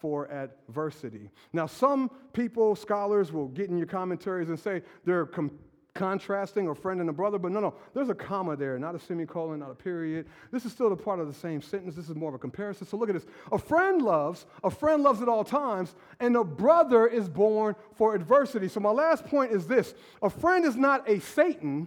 [0.00, 1.30] for adversity.
[1.52, 5.58] Now, some people, scholars, will get in your commentaries and say they're com-
[5.94, 8.98] contrasting a friend and a brother, but no, no, there's a comma there, not a
[8.98, 10.26] semicolon, not a period.
[10.50, 11.94] This is still a part of the same sentence.
[11.94, 12.86] This is more of a comparison.
[12.86, 13.26] So look at this.
[13.52, 18.14] A friend loves, a friend loves at all times, and a brother is born for
[18.14, 18.66] adversity.
[18.66, 21.86] So my last point is this a friend is not a Satan,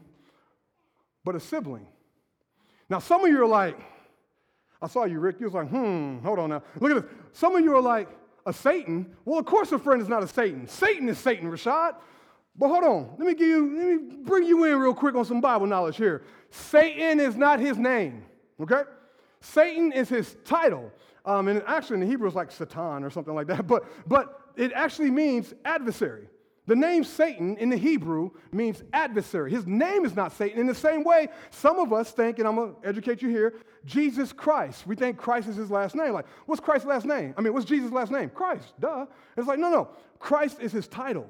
[1.25, 1.87] but a sibling.
[2.89, 3.77] Now, some of you are like,
[4.81, 5.39] I saw you, Rick.
[5.39, 6.63] You was like, hmm, hold on now.
[6.79, 7.11] Look at this.
[7.33, 8.07] Some of you are like,
[8.45, 9.13] a Satan?
[9.25, 10.67] Well, of course a friend is not a Satan.
[10.67, 11.95] Satan is Satan, Rashad.
[12.57, 15.25] But hold on, let me give you, let me bring you in real quick on
[15.25, 16.23] some Bible knowledge here.
[16.49, 18.23] Satan is not his name,
[18.59, 18.81] okay?
[19.41, 20.91] Satan is his title.
[21.23, 24.41] Um, and actually in the Hebrew it's like Satan or something like that, but, but
[24.55, 26.29] it actually means adversary.
[26.65, 29.51] The name Satan in the Hebrew means adversary.
[29.51, 30.59] His name is not Satan.
[30.59, 33.53] In the same way, some of us think, and I'm going to educate you here,
[33.85, 34.85] Jesus Christ.
[34.85, 36.11] We think Christ is his last name.
[36.11, 37.33] Like, what's Christ's last name?
[37.37, 38.29] I mean, what's Jesus' last name?
[38.29, 39.05] Christ, duh.
[39.37, 39.89] It's like, no, no.
[40.19, 41.29] Christ is his title.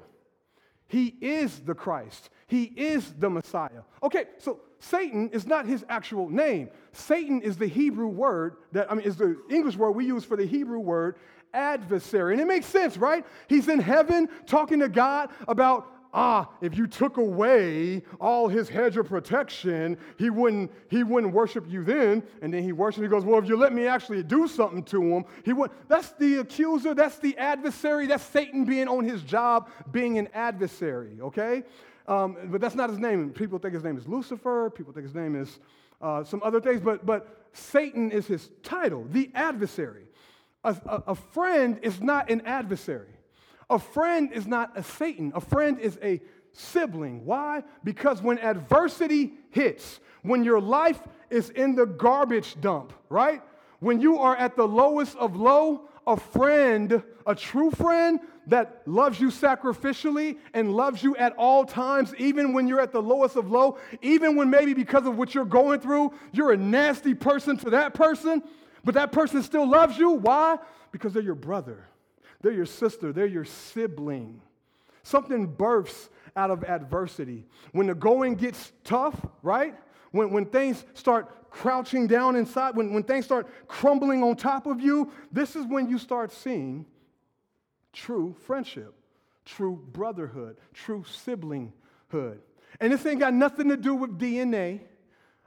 [0.88, 2.30] He is the Christ.
[2.46, 3.82] He is the Messiah.
[4.02, 6.70] Okay, so Satan is not his actual name.
[6.92, 10.36] Satan is the Hebrew word that, I mean, is the English word we use for
[10.36, 11.16] the Hebrew word
[11.52, 12.32] adversary.
[12.32, 13.24] And it makes sense, right?
[13.48, 18.96] He's in heaven talking to God about ah, if you took away all his hedge
[18.96, 22.22] of protection, he wouldn't, he wouldn't worship you then.
[22.42, 25.02] And then he worships, he goes, well, if you let me actually do something to
[25.02, 25.70] him, he would.
[25.88, 31.18] That's the accuser, that's the adversary, that's Satan being on his job, being an adversary,
[31.20, 31.64] okay?
[32.06, 33.30] Um, but that's not his name.
[33.30, 35.58] People think his name is Lucifer, people think his name is
[36.00, 40.04] uh, some other things, but, but Satan is his title, the adversary.
[40.64, 43.17] A, a, a friend is not an adversary.
[43.70, 45.32] A friend is not a Satan.
[45.34, 46.20] A friend is a
[46.52, 47.24] sibling.
[47.24, 47.62] Why?
[47.84, 51.00] Because when adversity hits, when your life
[51.30, 53.42] is in the garbage dump, right?
[53.80, 59.20] When you are at the lowest of low, a friend, a true friend that loves
[59.20, 63.50] you sacrificially and loves you at all times, even when you're at the lowest of
[63.50, 67.70] low, even when maybe because of what you're going through, you're a nasty person to
[67.70, 68.42] that person,
[68.84, 70.12] but that person still loves you.
[70.12, 70.56] Why?
[70.90, 71.84] Because they're your brother.
[72.40, 74.40] They're your sister, they're your sibling.
[75.02, 77.46] Something births out of adversity.
[77.72, 79.74] When the going gets tough, right?
[80.12, 84.80] When, when things start crouching down inside, when, when things start crumbling on top of
[84.80, 86.86] you, this is when you start seeing
[87.92, 88.94] true friendship,
[89.44, 92.38] true brotherhood, true siblinghood.
[92.80, 94.80] And this ain't got nothing to do with DNA.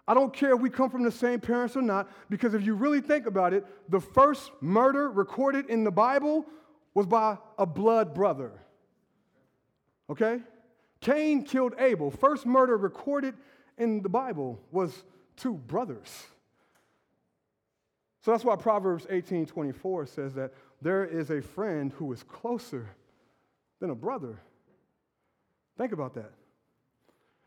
[0.08, 2.73] I don't care if we come from the same parents or not, because if you
[2.73, 6.45] really think about it, the first murder recorded in the Bible
[6.93, 8.51] was by a blood brother.
[10.10, 10.41] Okay?
[10.99, 12.12] Cain killed Abel.
[12.12, 13.36] First murder recorded
[13.77, 15.04] in the Bible was
[15.36, 16.25] two brothers.
[18.21, 22.89] So that's why Proverbs 18 24 says that there is a friend who is closer
[23.80, 24.39] than a brother.
[25.77, 26.32] Think about that.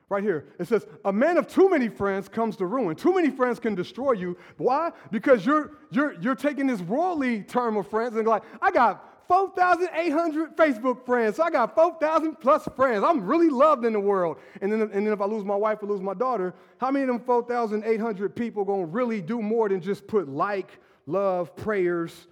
[0.09, 2.97] Right here, it says, A man of too many friends comes to ruin.
[2.97, 4.37] Too many friends can destroy you.
[4.59, 4.91] Why?
[5.11, 10.57] Because you're, you're, you're taking this worldly term of friends and like, I got 4,800
[10.57, 11.37] Facebook friends.
[11.37, 13.03] So I got 4,000 plus friends.
[13.05, 14.39] I'm really loved in the world.
[14.61, 17.05] And then, and then if I lose my wife or lose my daughter, how many
[17.05, 22.27] of them 4,800 people going to really do more than just put like, love, prayers?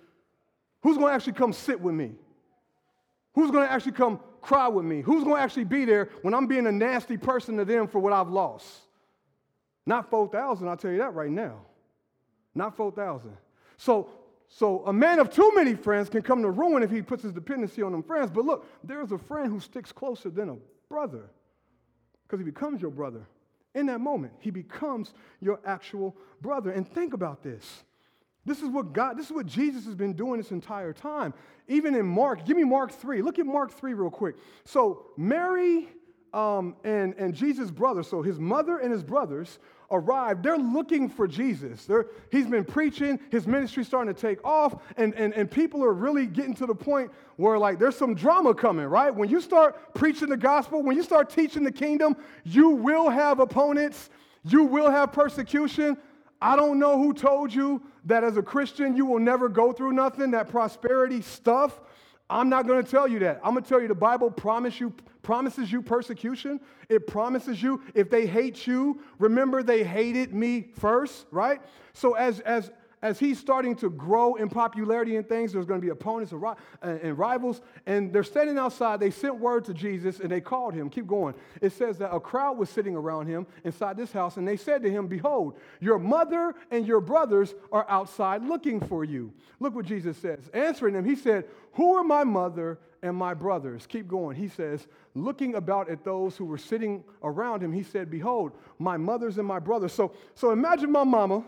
[0.82, 2.12] Who's going to actually come sit with me?
[3.34, 5.00] Who's going to actually come cry with me?
[5.00, 8.00] Who's going to actually be there when I'm being a nasty person to them for
[8.00, 8.66] what I've lost?
[9.86, 11.60] Not 4,000, I'll tell you that right now.
[12.54, 13.36] Not 4,000.
[13.78, 14.10] So
[14.54, 17.32] so a man of too many friends can come to ruin if he puts his
[17.32, 18.30] dependency on them friends.
[18.30, 20.56] But look, there's a friend who sticks closer than a
[20.90, 21.30] brother
[22.22, 23.26] because he becomes your brother.
[23.74, 26.70] In that moment, he becomes your actual brother.
[26.70, 27.84] And think about this.
[28.44, 31.32] This is what God, this is what Jesus has been doing this entire time.
[31.68, 33.22] Even in Mark, give me Mark 3.
[33.22, 34.36] Look at Mark 3 real quick.
[34.66, 35.88] So Mary
[36.32, 39.58] um, and, and Jesus' brother, so his mother and his brothers,
[39.92, 41.84] arrived, they're looking for Jesus.
[41.84, 45.92] They're, he's been preaching, his ministry's starting to take off, and, and, and people are
[45.92, 49.14] really getting to the point where, like, there's some drama coming, right?
[49.14, 53.38] When you start preaching the gospel, when you start teaching the kingdom, you will have
[53.38, 54.08] opponents,
[54.44, 55.98] you will have persecution.
[56.40, 59.92] I don't know who told you that as a Christian you will never go through
[59.92, 61.80] nothing, that prosperity stuff.
[62.32, 63.40] I'm not going to tell you that.
[63.44, 66.60] I'm going to tell you the Bible promise you, promises you persecution.
[66.88, 71.60] It promises you if they hate you, remember they hated me first, right?
[71.92, 72.70] So as, as,
[73.02, 76.32] as he's starting to grow in popularity and things, there's going to be opponents
[76.82, 77.60] and rivals.
[77.84, 79.00] And they're standing outside.
[79.00, 80.88] They sent word to Jesus and they called him.
[80.88, 81.34] Keep going.
[81.60, 84.82] It says that a crowd was sitting around him inside this house, and they said
[84.82, 89.32] to him, Behold, your mother and your brothers are outside looking for you.
[89.58, 90.48] Look what Jesus says.
[90.54, 93.84] Answering them, he said, Who are my mother and my brothers?
[93.88, 94.36] Keep going.
[94.36, 98.96] He says, Looking about at those who were sitting around him, he said, Behold, my
[98.96, 99.92] mothers and my brothers.
[99.92, 101.42] So, so imagine my mama,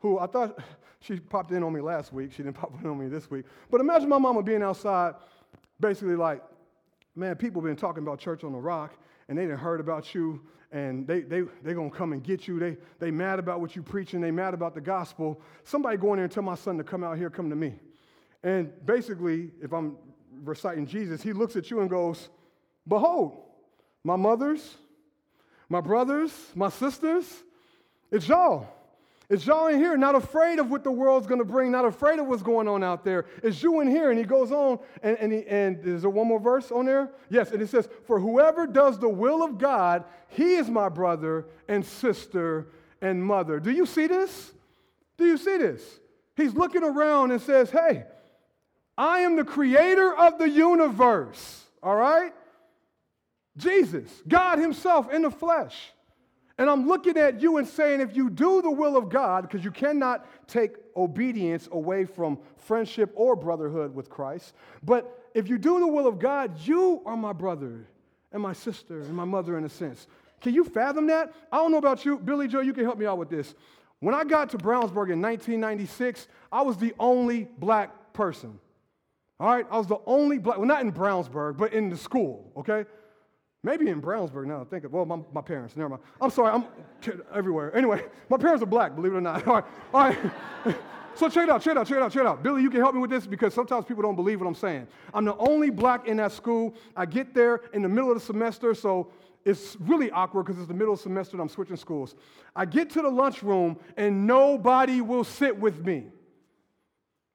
[0.00, 0.58] who I thought
[1.00, 2.32] she popped in on me last week.
[2.32, 3.44] She didn't pop in on me this week.
[3.70, 5.14] But imagine my mama being outside,
[5.80, 6.42] basically like,
[7.14, 8.94] man, people been talking about church on the rock,
[9.28, 10.40] and they didn't heard about you,
[10.72, 12.58] and they they they gonna come and get you.
[12.58, 14.20] They they mad about what you preaching.
[14.20, 15.40] They mad about the gospel.
[15.64, 17.74] Somebody go in there and tell my son to come out here, come to me.
[18.42, 19.96] And basically, if I'm
[20.44, 22.28] reciting Jesus, he looks at you and goes,
[22.86, 23.42] Behold,
[24.04, 24.76] my mothers,
[25.68, 27.26] my brothers, my sisters,
[28.10, 28.66] it's y'all.
[29.30, 32.18] It's y'all in here, not afraid of what the world's going to bring, not afraid
[32.18, 33.26] of what's going on out there.
[33.42, 34.10] It's you in here.
[34.10, 37.10] And he goes on, and, and, he, and is there one more verse on there?
[37.28, 41.44] Yes, and it says, For whoever does the will of God, he is my brother
[41.68, 42.68] and sister
[43.02, 43.60] and mother.
[43.60, 44.52] Do you see this?
[45.18, 45.82] Do you see this?
[46.34, 48.04] He's looking around and says, Hey,
[48.96, 52.32] I am the creator of the universe, all right?
[53.58, 55.92] Jesus, God Himself in the flesh.
[56.58, 59.64] And I'm looking at you and saying, if you do the will of God, because
[59.64, 65.78] you cannot take obedience away from friendship or brotherhood with Christ, but if you do
[65.78, 67.86] the will of God, you are my brother
[68.32, 70.08] and my sister and my mother in a sense.
[70.40, 71.32] Can you fathom that?
[71.52, 72.18] I don't know about you.
[72.18, 73.54] Billy Joe, you can help me out with this.
[74.00, 78.58] When I got to Brownsburg in 1996, I was the only black person.
[79.40, 79.66] All right?
[79.70, 82.84] I was the only black, well, not in Brownsburg, but in the school, okay?
[83.64, 86.02] Maybe in Brownsburg now, I think of, well, my, my parents, never mind.
[86.20, 86.64] I'm sorry, I'm
[87.34, 87.74] everywhere.
[87.74, 89.46] Anyway, my parents are black, believe it or not.
[89.48, 90.18] All right, all right.
[91.16, 92.42] so check it out, check it out, check it out, check it out.
[92.44, 94.86] Billy, you can help me with this because sometimes people don't believe what I'm saying.
[95.12, 96.76] I'm the only black in that school.
[96.96, 99.10] I get there in the middle of the semester, so
[99.44, 102.14] it's really awkward because it's the middle of the semester and I'm switching schools.
[102.54, 106.06] I get to the lunchroom and nobody will sit with me.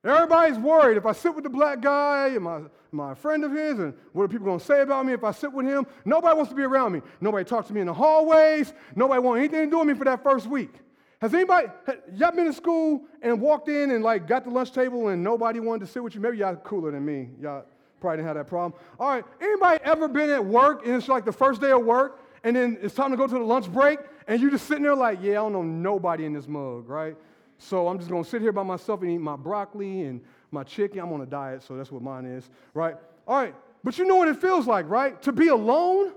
[0.03, 3.43] Everybody's worried if I sit with the black guy, am I, am I a friend
[3.45, 3.79] of his?
[3.79, 5.85] And what are people going to say about me if I sit with him?
[6.03, 7.01] Nobody wants to be around me.
[7.21, 8.73] Nobody talks to me in the hallways.
[8.95, 10.73] Nobody wants anything to do with me for that first week.
[11.21, 11.67] Has anybody,
[12.15, 15.61] y'all been to school and walked in and like got the lunch table and nobody
[15.61, 16.19] wanted to sit with you?
[16.19, 17.29] Maybe y'all cooler than me.
[17.41, 17.63] Y'all
[18.01, 18.73] probably didn't have that problem.
[18.99, 22.19] All right, anybody ever been at work and it's like the first day of work
[22.43, 24.95] and then it's time to go to the lunch break and you're just sitting there
[24.95, 27.15] like, yeah, I don't know nobody in this mug, right?
[27.57, 30.99] So I'm just gonna sit here by myself and eat my broccoli and my chicken.
[30.99, 32.95] I'm on a diet, so that's what mine is, right?
[33.27, 35.21] All right, but you know what it feels like, right?
[35.23, 36.13] To be alone,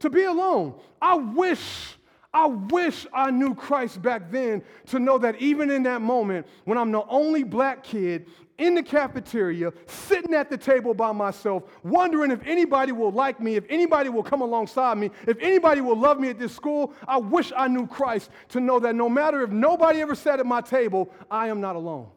[0.00, 0.74] to be alone.
[1.00, 1.96] I wish,
[2.32, 6.78] I wish I knew Christ back then to know that even in that moment, when
[6.78, 8.26] I'm the only black kid
[8.58, 13.56] in the cafeteria, sitting at the table by myself, wondering if anybody will like me,
[13.56, 16.92] if anybody will come alongside me, if anybody will love me at this school.
[17.08, 20.46] I wish I knew Christ to know that no matter if nobody ever sat at
[20.46, 22.08] my table, I am not alone.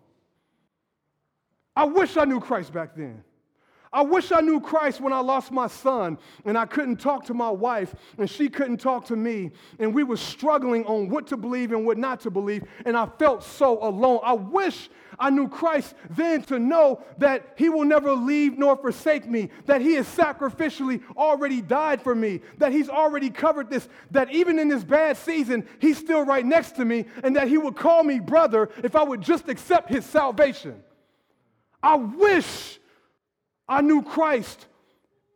[1.75, 3.23] I wish I knew Christ back then.
[3.91, 7.33] I wish I knew Christ when I lost my son and I couldn't talk to
[7.33, 11.37] my wife and she couldn't talk to me and we were struggling on what to
[11.37, 14.19] believe and what not to believe and I felt so alone.
[14.23, 19.27] I wish I knew Christ then to know that he will never leave nor forsake
[19.27, 24.31] me, that he has sacrificially already died for me, that he's already covered this, that
[24.31, 27.75] even in this bad season, he's still right next to me and that he would
[27.75, 30.83] call me brother if I would just accept his salvation.
[31.81, 32.79] I wish
[33.67, 34.65] I knew Christ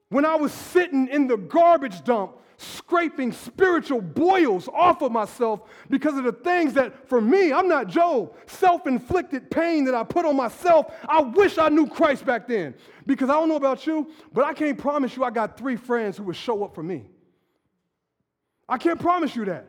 [0.09, 6.15] when I was sitting in the garbage dump scraping spiritual boils off of myself because
[6.17, 10.25] of the things that, for me, I'm not Job, self inflicted pain that I put
[10.25, 10.93] on myself.
[11.07, 12.75] I wish I knew Christ back then
[13.05, 16.17] because I don't know about you, but I can't promise you I got three friends
[16.17, 17.05] who would show up for me.
[18.69, 19.67] I can't promise you that.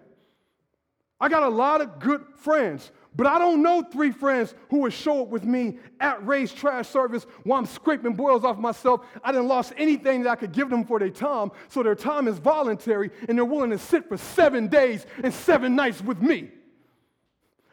[1.18, 4.92] I got a lot of good friends, but I don't know three friends who would
[4.92, 9.04] show up with me at Ray's trash service while I'm scraping boils off myself.
[9.22, 12.26] I didn't lost anything that I could give them for their time, so their time
[12.26, 16.50] is voluntary and they're willing to sit for seven days and seven nights with me.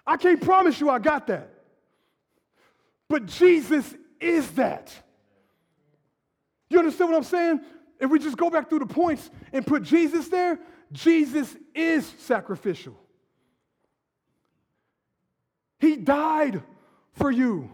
[0.06, 1.54] I can't promise you I got that.
[3.08, 4.94] But Jesus is that.
[6.70, 7.62] You understand what I'm saying?
[8.00, 10.60] If we just go back through the points and put Jesus there,
[10.92, 12.96] Jesus is sacrificial.
[15.80, 16.62] He died
[17.14, 17.70] for you.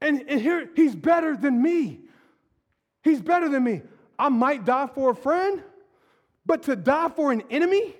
[0.00, 2.00] And, and here, he's better than me.
[3.02, 3.82] He's better than me.
[4.18, 5.62] I might die for a friend,
[6.44, 7.94] but to die for an enemy,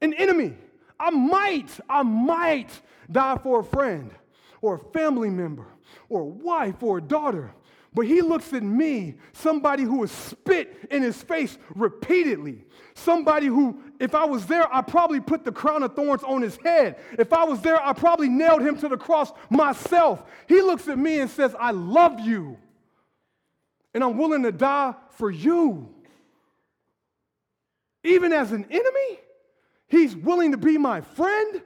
[0.00, 0.54] an enemy,
[0.98, 2.70] I might, I might
[3.10, 4.10] die for a friend
[4.60, 5.66] or a family member
[6.08, 7.52] or a wife or a daughter.
[7.94, 12.64] But he looks at me, somebody who has spit in his face repeatedly.
[12.94, 16.56] Somebody who, if I was there, I probably put the crown of thorns on his
[16.56, 16.98] head.
[17.20, 20.24] If I was there, I probably nailed him to the cross myself.
[20.48, 22.58] He looks at me and says, I love you.
[23.94, 25.88] And I'm willing to die for you.
[28.02, 29.20] Even as an enemy,
[29.86, 31.62] he's willing to be my friend.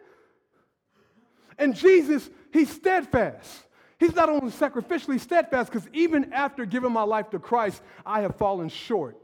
[1.59, 3.63] And Jesus, he's steadfast.
[3.99, 8.37] He's not only sacrificially steadfast, because even after giving my life to Christ, I have
[8.37, 9.17] fallen short.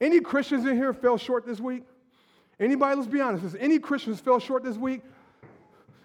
[0.00, 1.82] Any Christians in here fell short this week?
[2.62, 5.02] Anybody, let's be honest, has any Christians fell short this week?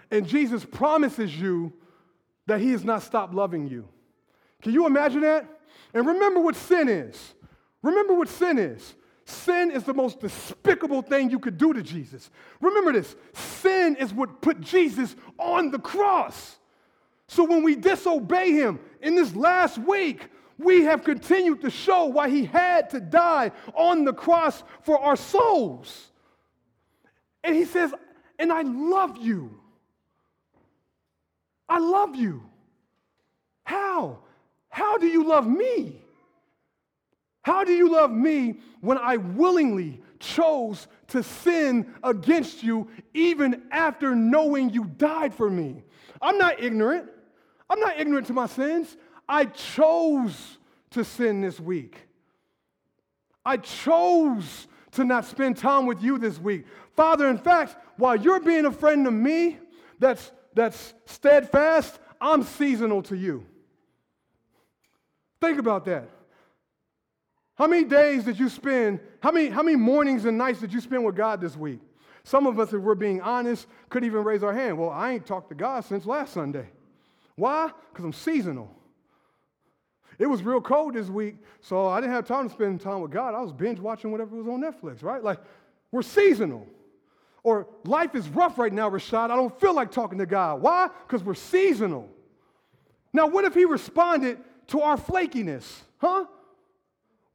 [0.09, 1.71] And Jesus promises you
[2.47, 3.87] that he has not stopped loving you.
[4.63, 5.45] Can you imagine that?
[5.93, 7.35] And remember what sin is.
[7.83, 8.95] Remember what sin is.
[9.25, 12.31] Sin is the most despicable thing you could do to Jesus.
[12.59, 16.57] Remember this sin is what put Jesus on the cross.
[17.27, 22.29] So when we disobey him in this last week, we have continued to show why
[22.29, 26.07] he had to die on the cross for our souls.
[27.47, 27.93] And he says,
[28.37, 29.57] and I love you.
[31.69, 32.43] I love you.
[33.63, 34.19] How?
[34.67, 36.01] How do you love me?
[37.43, 44.13] How do you love me when I willingly chose to sin against you even after
[44.13, 45.83] knowing you died for me?
[46.21, 47.09] I'm not ignorant.
[47.69, 48.97] I'm not ignorant to my sins.
[49.29, 50.57] I chose
[50.91, 51.97] to sin this week.
[53.45, 54.67] I chose
[54.97, 56.65] to not spend time with you this week.
[56.95, 59.57] Father, in fact, while you're being a friend to me
[59.99, 63.45] that's, that's steadfast, I'm seasonal to you.
[65.39, 66.09] Think about that.
[67.55, 70.81] How many days did you spend, how many, how many mornings and nights did you
[70.81, 71.79] spend with God this week?
[72.23, 74.77] Some of us, if we're being honest, could even raise our hand.
[74.77, 76.67] Well, I ain't talked to God since last Sunday.
[77.35, 77.71] Why?
[77.91, 78.75] Because I'm seasonal.
[80.19, 83.11] It was real cold this week, so I didn't have time to spend time with
[83.11, 83.35] God.
[83.35, 85.23] I was binge watching whatever was on Netflix, right?
[85.23, 85.39] Like,
[85.91, 86.67] we're seasonal.
[87.43, 89.29] Or life is rough right now, Rashad.
[89.29, 90.61] I don't feel like talking to God.
[90.61, 90.89] Why?
[91.07, 92.09] Because we're seasonal.
[93.13, 95.81] Now, what if He responded to our flakiness?
[95.99, 96.25] Huh?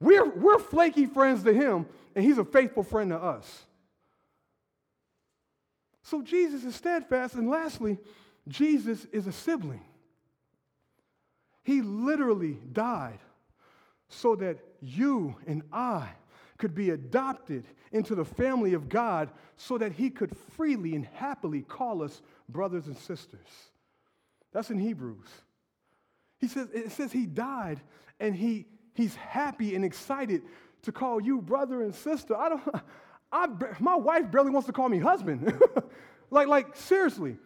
[0.00, 3.64] We're, we're flaky friends to Him, and He's a faithful friend to us.
[6.02, 7.34] So Jesus is steadfast.
[7.34, 7.96] And lastly,
[8.48, 9.82] Jesus is a sibling.
[11.62, 13.20] He literally died
[14.08, 16.08] so that you and I
[16.58, 21.62] could be adopted into the family of God so that he could freely and happily
[21.62, 23.48] call us brothers and sisters.
[24.52, 25.28] That's in Hebrews.
[26.38, 27.80] He says, it says he died
[28.20, 30.42] and he, he's happy and excited
[30.82, 32.36] to call you brother and sister.
[32.36, 32.62] I don't,
[33.32, 33.48] I,
[33.80, 35.58] my wife barely wants to call me husband.
[36.30, 37.38] like, like, seriously,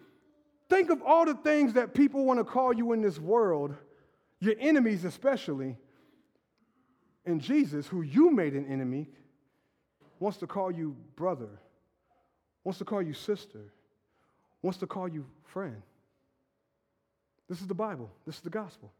[0.69, 3.75] think of all the things that people want to call you in this world
[4.41, 5.77] your enemies especially,
[7.25, 9.09] and Jesus, who you made an enemy,
[10.21, 11.49] wants to call you brother,
[12.65, 13.73] wants to call you sister,
[14.63, 15.83] wants to call you friend.
[17.49, 18.93] This is the Bible, this is the gospel.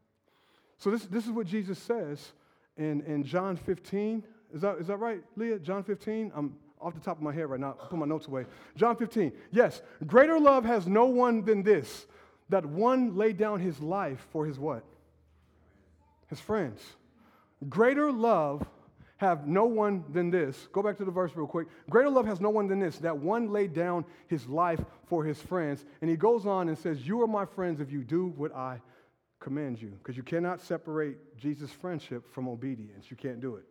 [0.77, 2.33] So, this, this is what Jesus says
[2.77, 4.23] in, in John 15.
[4.53, 5.59] Is that, is that right, Leah?
[5.59, 6.31] John 15?
[6.35, 7.75] I'm off the top of my head right now.
[7.79, 8.45] I'll put my notes away.
[8.75, 9.31] John 15.
[9.51, 12.05] Yes, greater love has no one than this,
[12.49, 14.83] that one laid down his life for his what?
[16.27, 16.81] His friends.
[17.69, 18.65] Greater love
[19.17, 20.67] have no one than this.
[20.71, 21.67] Go back to the verse real quick.
[21.89, 25.41] Greater love has no one than this, that one laid down his life for his
[25.41, 25.83] friends.
[26.01, 28.79] And he goes on and says, You are my friends if you do what I
[29.39, 29.89] command you.
[29.97, 33.09] Because you cannot separate Jesus' friendship from obedience.
[33.09, 33.65] You can't do it.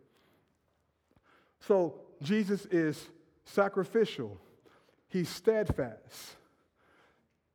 [1.61, 3.07] So Jesus is
[3.45, 4.37] sacrificial,
[5.07, 6.35] he's steadfast,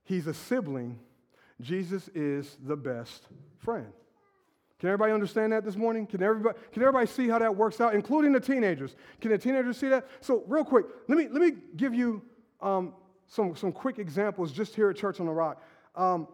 [0.05, 0.99] he's a sibling.
[1.61, 3.29] Jesus is the best
[3.59, 3.93] friend.
[4.83, 6.09] Can everybody understand that this morning?
[6.09, 8.97] Can everybody, can everybody see how that works out, including the teenagers?
[9.21, 10.09] Can the teenagers see that?
[10.21, 12.21] So, real quick, let me, let me give you
[12.61, 12.93] um,
[13.29, 15.63] some, some quick examples just here at Church on the Rock.
[15.95, 16.27] Um,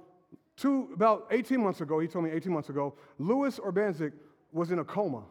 [0.56, 4.12] two, about 18 months ago, he told me 18 months ago, Louis Urbanzik
[4.50, 5.24] was in a coma.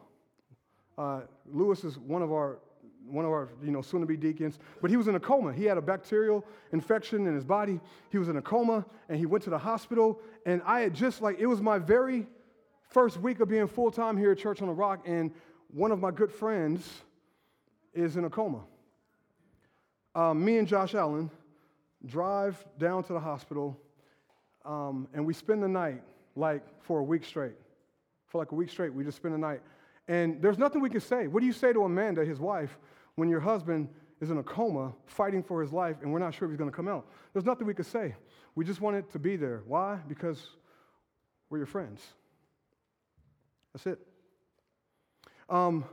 [0.96, 2.60] Uh, Louis is one of our
[3.04, 5.50] one of our you know soon to be deacons but he was in a coma
[5.50, 9.24] he had a bacterial infection in his body he was in a coma and he
[9.24, 12.26] went to the hospital and i had just like it was my very
[12.88, 15.30] first week of being full time here at Church on the Rock, and
[15.72, 17.02] one of my good friends
[17.94, 18.62] is in a coma.
[20.14, 21.30] Um, me and Josh Allen
[22.06, 23.78] drive down to the hospital,
[24.64, 26.02] um, and we spend the night
[26.34, 27.56] like for a week straight.
[28.26, 29.60] For like a week straight, we just spend the night.
[30.06, 31.26] And there's nothing we can say.
[31.26, 32.78] What do you say to Amanda, his wife,
[33.16, 33.88] when your husband
[34.20, 36.70] is in a coma fighting for his life and we're not sure if he's going
[36.70, 37.06] to come out?
[37.32, 38.14] There's nothing we can say.
[38.54, 39.62] We just wanted to be there.
[39.66, 39.98] Why?
[40.08, 40.40] Because
[41.50, 42.00] we're your friends.
[43.84, 44.06] That's it.
[45.48, 45.84] Um,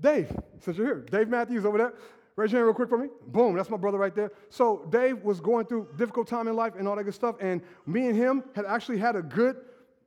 [0.00, 1.94] Dave, since you're here, Dave Matthews over there.
[2.34, 3.08] Raise your hand real quick for me.
[3.28, 4.32] Boom, that's my brother right there.
[4.48, 7.62] So Dave was going through difficult time in life and all that good stuff, and
[7.86, 9.56] me and him had actually had a good,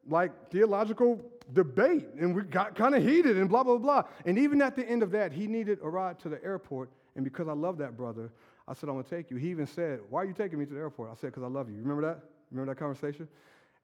[0.08, 1.22] like, theological
[1.54, 4.04] debate, and we got kind of heated and blah blah blah.
[4.26, 7.24] And even at the end of that, he needed a ride to the airport, and
[7.24, 8.32] because I love that brother,
[8.68, 9.38] I said I'm gonna take you.
[9.38, 11.48] He even said, "Why are you taking me to the airport?" I said, "Because I
[11.48, 12.20] love you." Remember that?
[12.52, 13.30] Remember that conversation?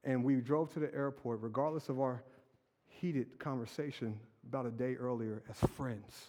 [0.03, 2.23] And we drove to the airport, regardless of our
[2.99, 6.27] heated conversation about a day earlier as friends.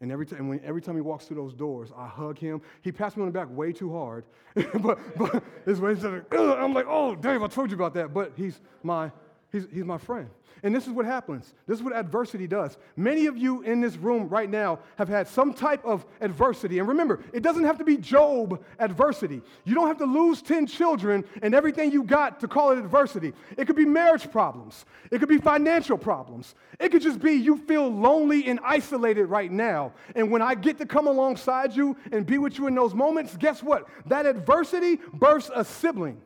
[0.00, 2.60] And every, time, when, every time he walks through those doors, I hug him.
[2.82, 4.24] He passed me on the back way too hard.
[4.54, 5.94] but but it's way,
[6.32, 8.12] I'm like, oh, Dave, I told you about that.
[8.12, 9.10] But he's my,
[9.54, 10.28] he's, he's my friend.
[10.64, 11.52] And this is what happens.
[11.66, 12.78] This is what adversity does.
[12.96, 16.78] Many of you in this room right now have had some type of adversity.
[16.78, 19.42] And remember, it doesn't have to be Job adversity.
[19.64, 23.34] You don't have to lose 10 children and everything you got to call it adversity.
[23.58, 26.54] It could be marriage problems, it could be financial problems.
[26.80, 29.92] It could just be you feel lonely and isolated right now.
[30.16, 33.36] And when I get to come alongside you and be with you in those moments,
[33.36, 33.86] guess what?
[34.06, 36.20] That adversity births a sibling.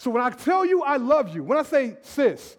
[0.00, 2.56] So when I tell you I love you, when I say sis,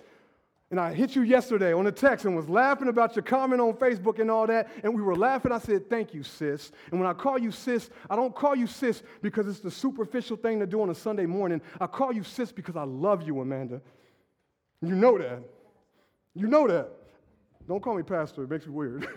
[0.69, 3.73] and I hit you yesterday on a text and was laughing about your comment on
[3.73, 4.69] Facebook and all that.
[4.83, 5.51] And we were laughing.
[5.51, 6.71] I said, Thank you, sis.
[6.91, 10.37] And when I call you sis, I don't call you sis because it's the superficial
[10.37, 11.61] thing to do on a Sunday morning.
[11.79, 13.81] I call you sis because I love you, Amanda.
[14.83, 15.41] You know that.
[16.35, 16.91] You know that.
[17.67, 19.07] Don't call me pastor, it makes me weird.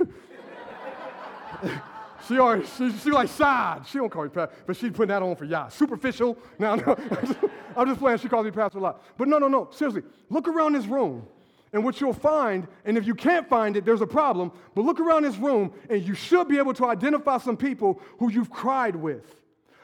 [2.27, 3.83] she already, she, she like side.
[3.87, 5.71] She don't call me pastor, but she's putting that on for y'all.
[5.71, 6.39] Superficial.
[6.59, 6.97] Now, no,
[7.77, 8.19] I'm just playing.
[8.19, 9.03] She calls me pastor a lot.
[9.17, 9.69] But no, no, no.
[9.73, 11.27] Seriously, look around this room.
[11.73, 15.01] And what you'll find, and if you can't find it, there's a problem, but look
[15.01, 18.95] around this room and you should be able to identify some people who you've cried
[18.95, 19.35] with.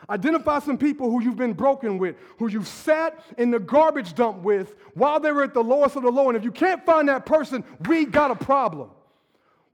[0.08, 4.38] Identify some people who you've been broken with, who you've sat in the garbage dump
[4.38, 6.28] with while they were at the lowest of the low.
[6.28, 8.90] And if you can't find that person, we got a problem.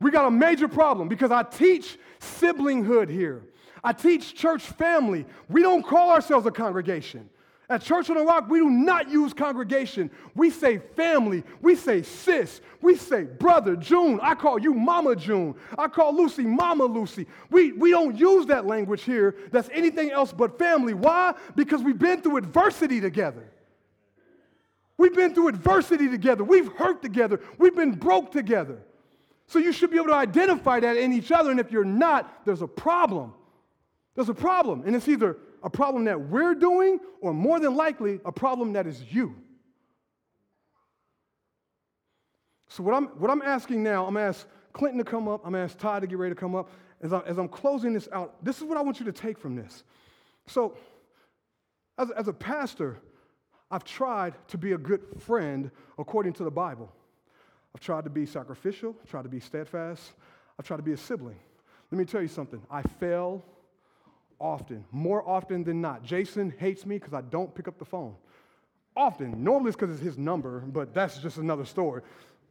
[0.01, 3.43] We got a major problem because I teach siblinghood here.
[3.83, 5.25] I teach church family.
[5.49, 7.29] We don't call ourselves a congregation.
[7.69, 10.09] At Church on the Rock, we do not use congregation.
[10.37, 11.43] We say family.
[11.61, 12.61] We say sis.
[12.81, 14.21] We say brother June.
[14.23, 15.57] I call you Mama June.
[15.77, 17.27] I call Lucy Mama Lucy.
[17.51, 20.95] We, we don't use that language here that's anything else but family.
[20.95, 21.35] Why?
[21.57, 23.51] Because we've been through adversity together.
[24.97, 26.45] We've been through adversity together.
[26.45, 27.41] We've hurt together.
[27.59, 28.79] We've been broke together.
[29.47, 31.51] So you should be able to identify that in each other.
[31.51, 33.33] And if you're not, there's a problem.
[34.15, 34.83] There's a problem.
[34.85, 38.87] And it's either a problem that we're doing, or more than likely, a problem that
[38.87, 39.37] is you.
[42.69, 45.43] So, what I'm, what I'm asking now, I'm going to ask Clinton to come up,
[45.45, 46.71] I'm going to ask Todd to get ready to come up.
[47.01, 49.39] As, I, as I'm closing this out, this is what I want you to take
[49.39, 49.85] from this.
[50.47, 50.77] So,
[51.99, 52.99] as, as a pastor,
[53.71, 56.93] I've tried to be a good friend according to the Bible.
[57.77, 60.14] I've tried to be sacrificial, I've tried to be steadfast,
[60.59, 61.37] I've tried to be a sibling.
[61.91, 62.62] Let me tell you something.
[62.70, 63.45] I fail
[64.41, 66.03] often, more often than not.
[66.03, 68.14] Jason hates me because I don't pick up the phone.
[68.97, 69.45] Often.
[69.45, 72.01] Normally it's because it's his number, but that's just another story.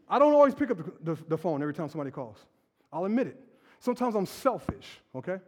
[0.07, 2.37] I don't always pick up the, the, the phone every time somebody calls.
[2.93, 3.39] I'll admit it.
[3.79, 5.39] Sometimes I'm selfish, okay?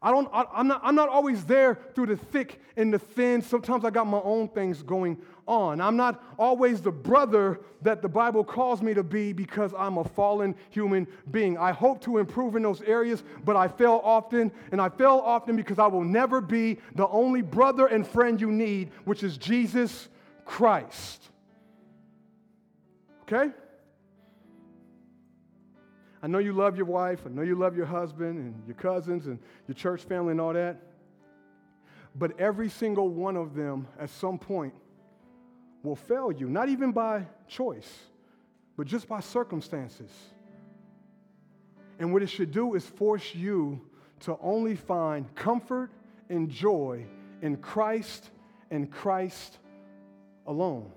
[0.00, 3.42] I don't, I, am not, I'm not always there through the thick and the thin.
[3.42, 5.80] Sometimes I got my own things going on.
[5.80, 10.04] I'm not always the brother that the Bible calls me to be because I'm a
[10.04, 11.58] fallen human being.
[11.58, 14.52] I hope to improve in those areas, but I fail often.
[14.70, 18.50] And I fail often because I will never be the only brother and friend you
[18.50, 20.08] need, which is Jesus
[20.44, 21.28] Christ.
[23.22, 23.52] Okay?
[26.22, 29.26] I know you love your wife, I know you love your husband and your cousins
[29.26, 30.80] and your church family and all that.
[32.14, 34.74] But every single one of them at some point
[35.82, 37.90] will fail you, not even by choice,
[38.76, 40.10] but just by circumstances.
[41.98, 43.80] And what it should do is force you
[44.20, 45.90] to only find comfort
[46.28, 47.06] and joy
[47.42, 48.30] in Christ
[48.70, 49.58] and Christ
[50.46, 50.90] alone.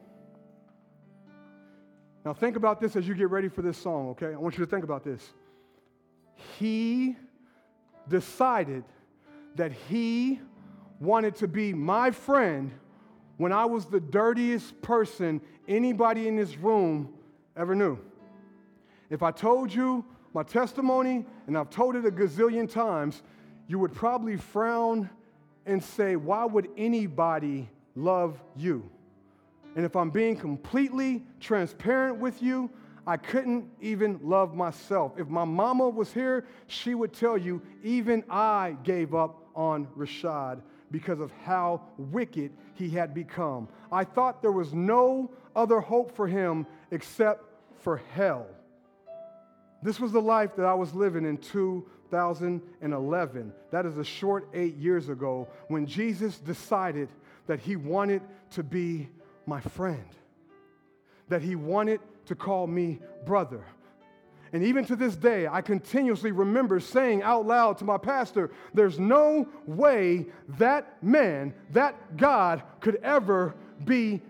[2.24, 4.34] Now, think about this as you get ready for this song, okay?
[4.34, 5.34] I want you to think about this.
[6.58, 7.16] He
[8.08, 8.84] decided
[9.56, 10.40] that he
[11.00, 12.72] wanted to be my friend
[13.38, 17.14] when I was the dirtiest person anybody in this room
[17.58, 17.98] ever knew.
[19.10, 23.22] If I told you my testimony, and I've told it a gazillion times,
[23.68, 25.10] you would probably frown
[25.66, 28.90] and say, Why would anybody love you?
[29.76, 32.70] And if I'm being completely transparent with you,
[33.08, 35.14] I couldn't even love myself.
[35.18, 40.62] If my mama was here, she would tell you, even I gave up on Rashad
[40.92, 43.68] because of how wicked he had become.
[43.92, 47.44] I thought there was no other hope for him except
[47.82, 48.48] for hell.
[49.82, 53.54] This was the life that I was living in 2011.
[53.72, 57.10] That is a short eight years ago when Jesus decided
[57.48, 58.22] that he wanted
[58.52, 59.10] to be
[59.46, 60.06] my friend,
[61.30, 63.64] that he wanted to call me brother.
[64.56, 68.98] And even to this day, I continuously remember saying out loud to my pastor, There's
[68.98, 70.28] no way
[70.58, 73.54] that man, that God, could ever
[73.84, 74.22] be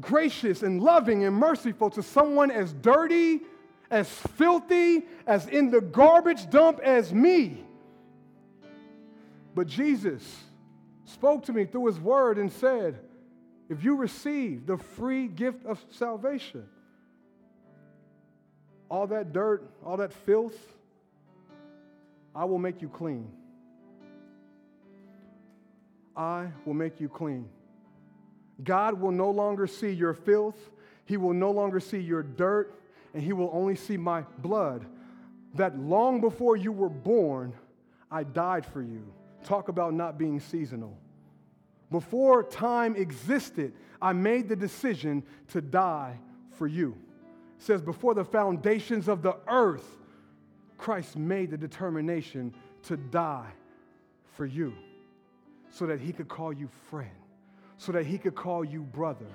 [0.00, 3.42] gracious and loving and merciful to someone as dirty,
[3.90, 7.62] as filthy, as in the garbage dump as me.
[9.54, 10.22] But Jesus
[11.04, 13.00] spoke to me through his word and said,
[13.68, 16.70] if you receive the free gift of salvation,
[18.94, 20.56] all that dirt, all that filth,
[22.32, 23.28] I will make you clean.
[26.16, 27.48] I will make you clean.
[28.62, 30.70] God will no longer see your filth,
[31.06, 32.80] He will no longer see your dirt,
[33.12, 34.86] and He will only see my blood.
[35.54, 37.52] That long before you were born,
[38.12, 39.12] I died for you.
[39.42, 40.96] Talk about not being seasonal.
[41.90, 46.20] Before time existed, I made the decision to die
[46.52, 46.96] for you.
[47.64, 49.88] Says, before the foundations of the earth,
[50.76, 53.50] Christ made the determination to die
[54.36, 54.74] for you
[55.70, 57.16] so that he could call you friend,
[57.78, 59.32] so that he could call you brother,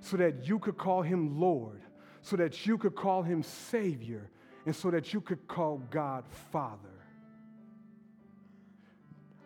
[0.00, 1.82] so that you could call him Lord,
[2.22, 4.30] so that you could call him Savior,
[4.64, 6.78] and so that you could call God Father.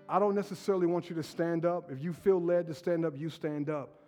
[0.08, 1.90] I don't necessarily want you to stand up.
[1.90, 3.99] If you feel led to stand up, you stand up.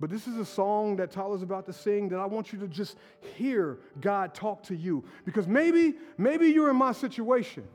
[0.00, 2.68] But this is a song that Tyler's about to sing that I want you to
[2.68, 2.96] just
[3.36, 5.04] hear God talk to you.
[5.24, 7.66] Because maybe, maybe you're in my situation.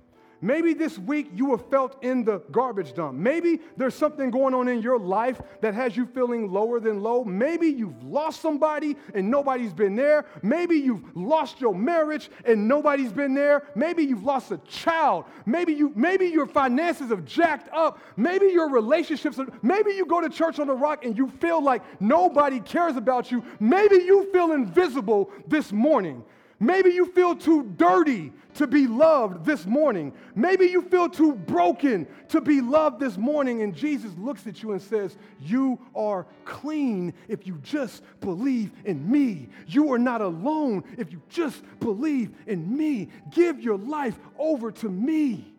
[0.44, 3.18] Maybe this week you have felt in the garbage dump.
[3.18, 7.24] Maybe there's something going on in your life that has you feeling lower than low.
[7.24, 10.26] Maybe you've lost somebody and nobody's been there.
[10.41, 13.64] Maybe you've lost your marriage and nobody's been there.
[13.74, 15.24] Maybe you've lost a child.
[15.46, 18.02] Maybe you maybe your finances have jacked up.
[18.18, 21.64] Maybe your relationships are, maybe you go to church on the rock and you feel
[21.64, 23.46] like nobody cares about you.
[23.62, 26.26] Maybe you feel invisible this morning.
[26.64, 30.14] Maybe you feel too dirty to be loved this morning.
[30.34, 33.64] Maybe you feel too broken to be loved this morning.
[33.64, 39.11] And Jesus looks at you and says, You are clean if you just believe in
[39.11, 39.49] me.
[39.68, 43.09] You are not alone if you just believe in me.
[43.30, 45.53] Give your life over to me.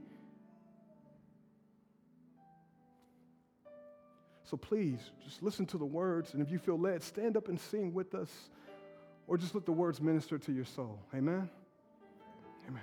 [4.44, 6.32] So please, just listen to the words.
[6.32, 8.30] And if you feel led, stand up and sing with us
[9.26, 10.98] or just let the words minister to your soul.
[11.14, 11.48] Amen?
[12.68, 12.82] Amen.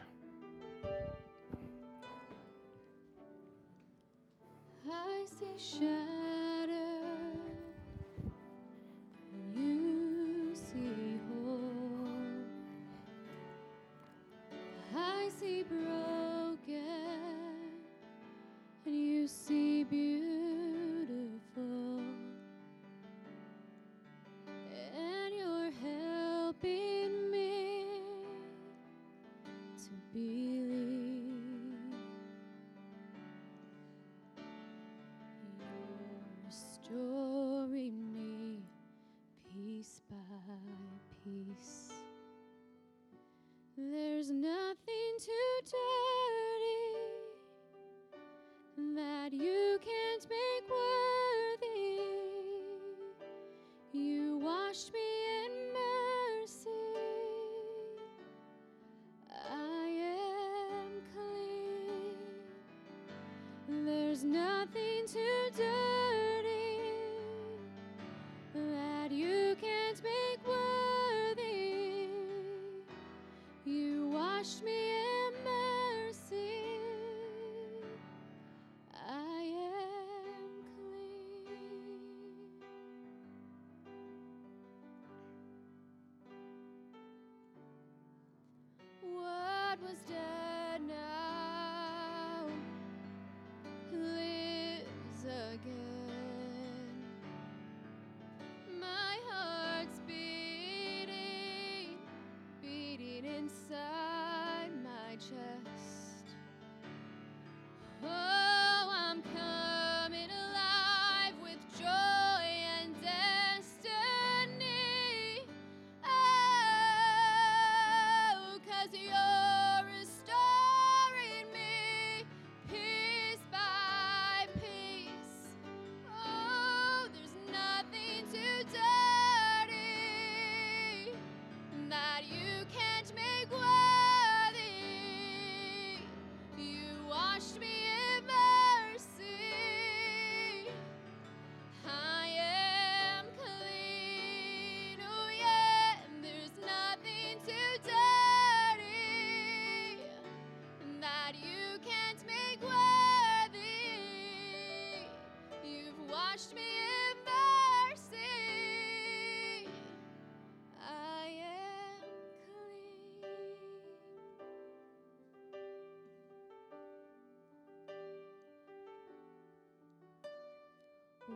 [4.91, 6.30] I see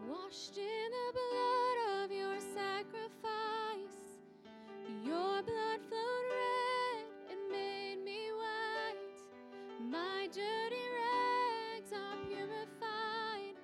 [0.03, 4.19] washed in the blood of your sacrifice.
[5.03, 9.19] Your blood flowed red and made me white.
[9.89, 13.55] My dirty rags are purified.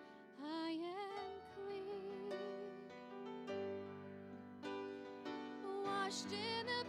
[0.44, 2.34] I am clean.
[5.84, 6.81] Washed in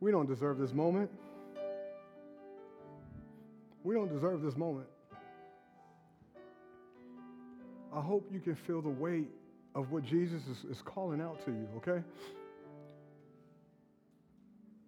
[0.00, 1.10] We don't deserve this moment.
[3.82, 4.88] We don't deserve this moment.
[7.94, 9.28] I hope you can feel the weight
[9.74, 12.02] of what Jesus is, is calling out to you, okay?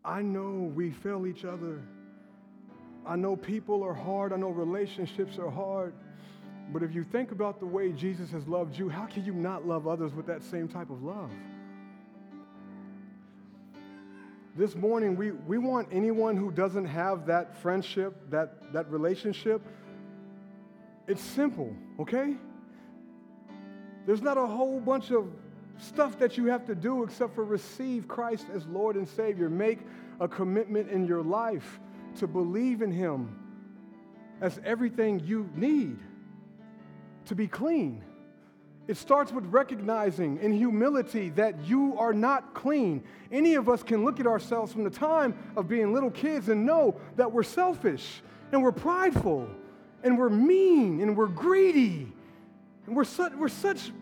[0.05, 1.81] I know we fail each other.
[3.07, 4.33] I know people are hard.
[4.33, 5.95] I know relationships are hard.
[6.73, 9.67] But if you think about the way Jesus has loved you, how can you not
[9.67, 11.31] love others with that same type of love?
[14.57, 19.63] This morning, we, we want anyone who doesn't have that friendship, that, that relationship,
[21.07, 22.37] it's simple, okay?
[24.07, 25.31] There's not a whole bunch of
[25.79, 29.49] stuff that you have to do except for receive Christ as Lord and Savior.
[29.49, 29.81] Make
[30.21, 31.79] a commitment in your life
[32.19, 33.39] to believe in Him
[34.41, 35.99] as everything you need
[37.27, 38.05] to be clean.
[38.89, 43.05] It starts with recognizing in humility that you are not clean.
[43.31, 46.65] Any of us can look at ourselves from the time of being little kids and
[46.65, 49.47] know that we're selfish and we're prideful
[50.03, 52.11] and we're mean and we're greedy
[52.87, 53.93] and we're such, we're such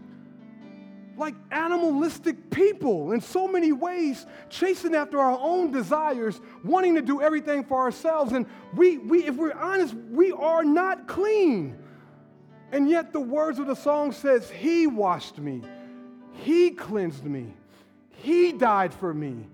[1.17, 7.21] like animalistic people in so many ways, chasing after our own desires, wanting to do
[7.21, 8.33] everything for ourselves.
[8.33, 11.77] And we, we if we're honest, we are not clean.
[12.73, 15.63] And yet the words of the song says, He washed me,
[16.33, 17.55] He cleansed me,
[18.11, 19.47] He died for me.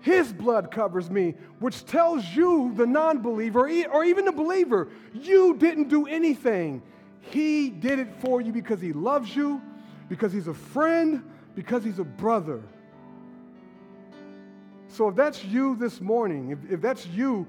[0.00, 5.54] His blood covers me, which tells you, the non believer, or even the believer, you
[5.56, 6.82] didn't do anything.
[7.20, 9.62] He did it for you because He loves you,
[10.08, 11.22] because He's a friend,
[11.54, 12.62] because He's a brother.
[14.88, 17.46] So if that's you this morning, if, if that's you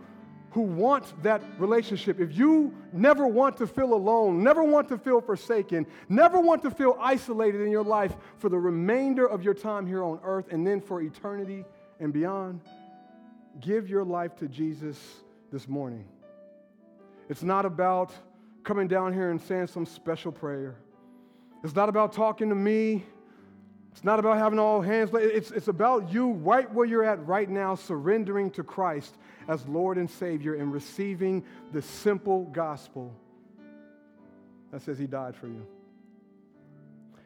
[0.53, 5.19] who want that relationship, if you never want to feel alone, never want to feel
[5.19, 9.87] forsaken, never want to feel isolated in your life for the remainder of your time
[9.87, 11.65] here on earth and then for eternity
[11.99, 12.61] and beyond,
[13.61, 14.99] give your life to Jesus
[15.51, 16.05] this morning.
[17.29, 18.13] It's not about
[18.63, 20.75] coming down here and saying some special prayer.
[21.63, 23.05] It's not about talking to me.
[23.93, 25.11] It's not about having all hands.
[25.13, 29.15] It's, it's about you right where you're at right now, surrendering to Christ
[29.47, 33.13] as Lord and Savior and receiving the simple gospel
[34.71, 35.63] that says He died for you.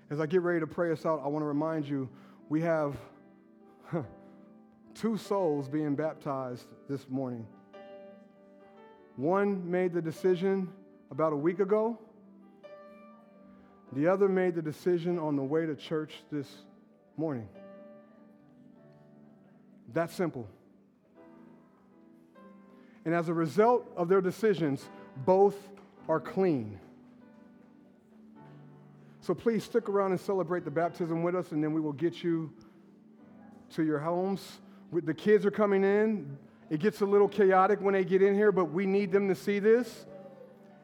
[0.09, 2.09] As I get ready to pray us out, I want to remind you
[2.49, 2.97] we have
[4.93, 7.47] two souls being baptized this morning.
[9.15, 10.67] One made the decision
[11.11, 11.97] about a week ago.
[13.93, 16.47] The other made the decision on the way to church this
[17.15, 17.47] morning.
[19.93, 20.47] That simple.
[23.05, 24.83] And as a result of their decisions,
[25.25, 25.55] both
[26.09, 26.79] are clean.
[29.21, 32.23] So please stick around and celebrate the baptism with us, and then we will get
[32.23, 32.51] you
[33.71, 34.59] to your homes.
[34.91, 36.37] The kids are coming in.
[36.69, 39.35] It gets a little chaotic when they get in here, but we need them to
[39.35, 40.05] see this.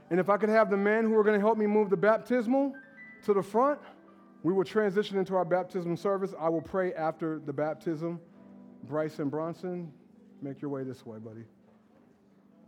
[0.09, 1.97] And if I could have the men who are going to help me move the
[1.97, 2.73] baptismal
[3.23, 3.79] to the front,
[4.43, 6.35] we will transition into our baptism service.
[6.39, 8.19] I will pray after the baptism.
[8.83, 9.91] Bryce and Bronson,
[10.41, 11.45] make your way this way, buddy.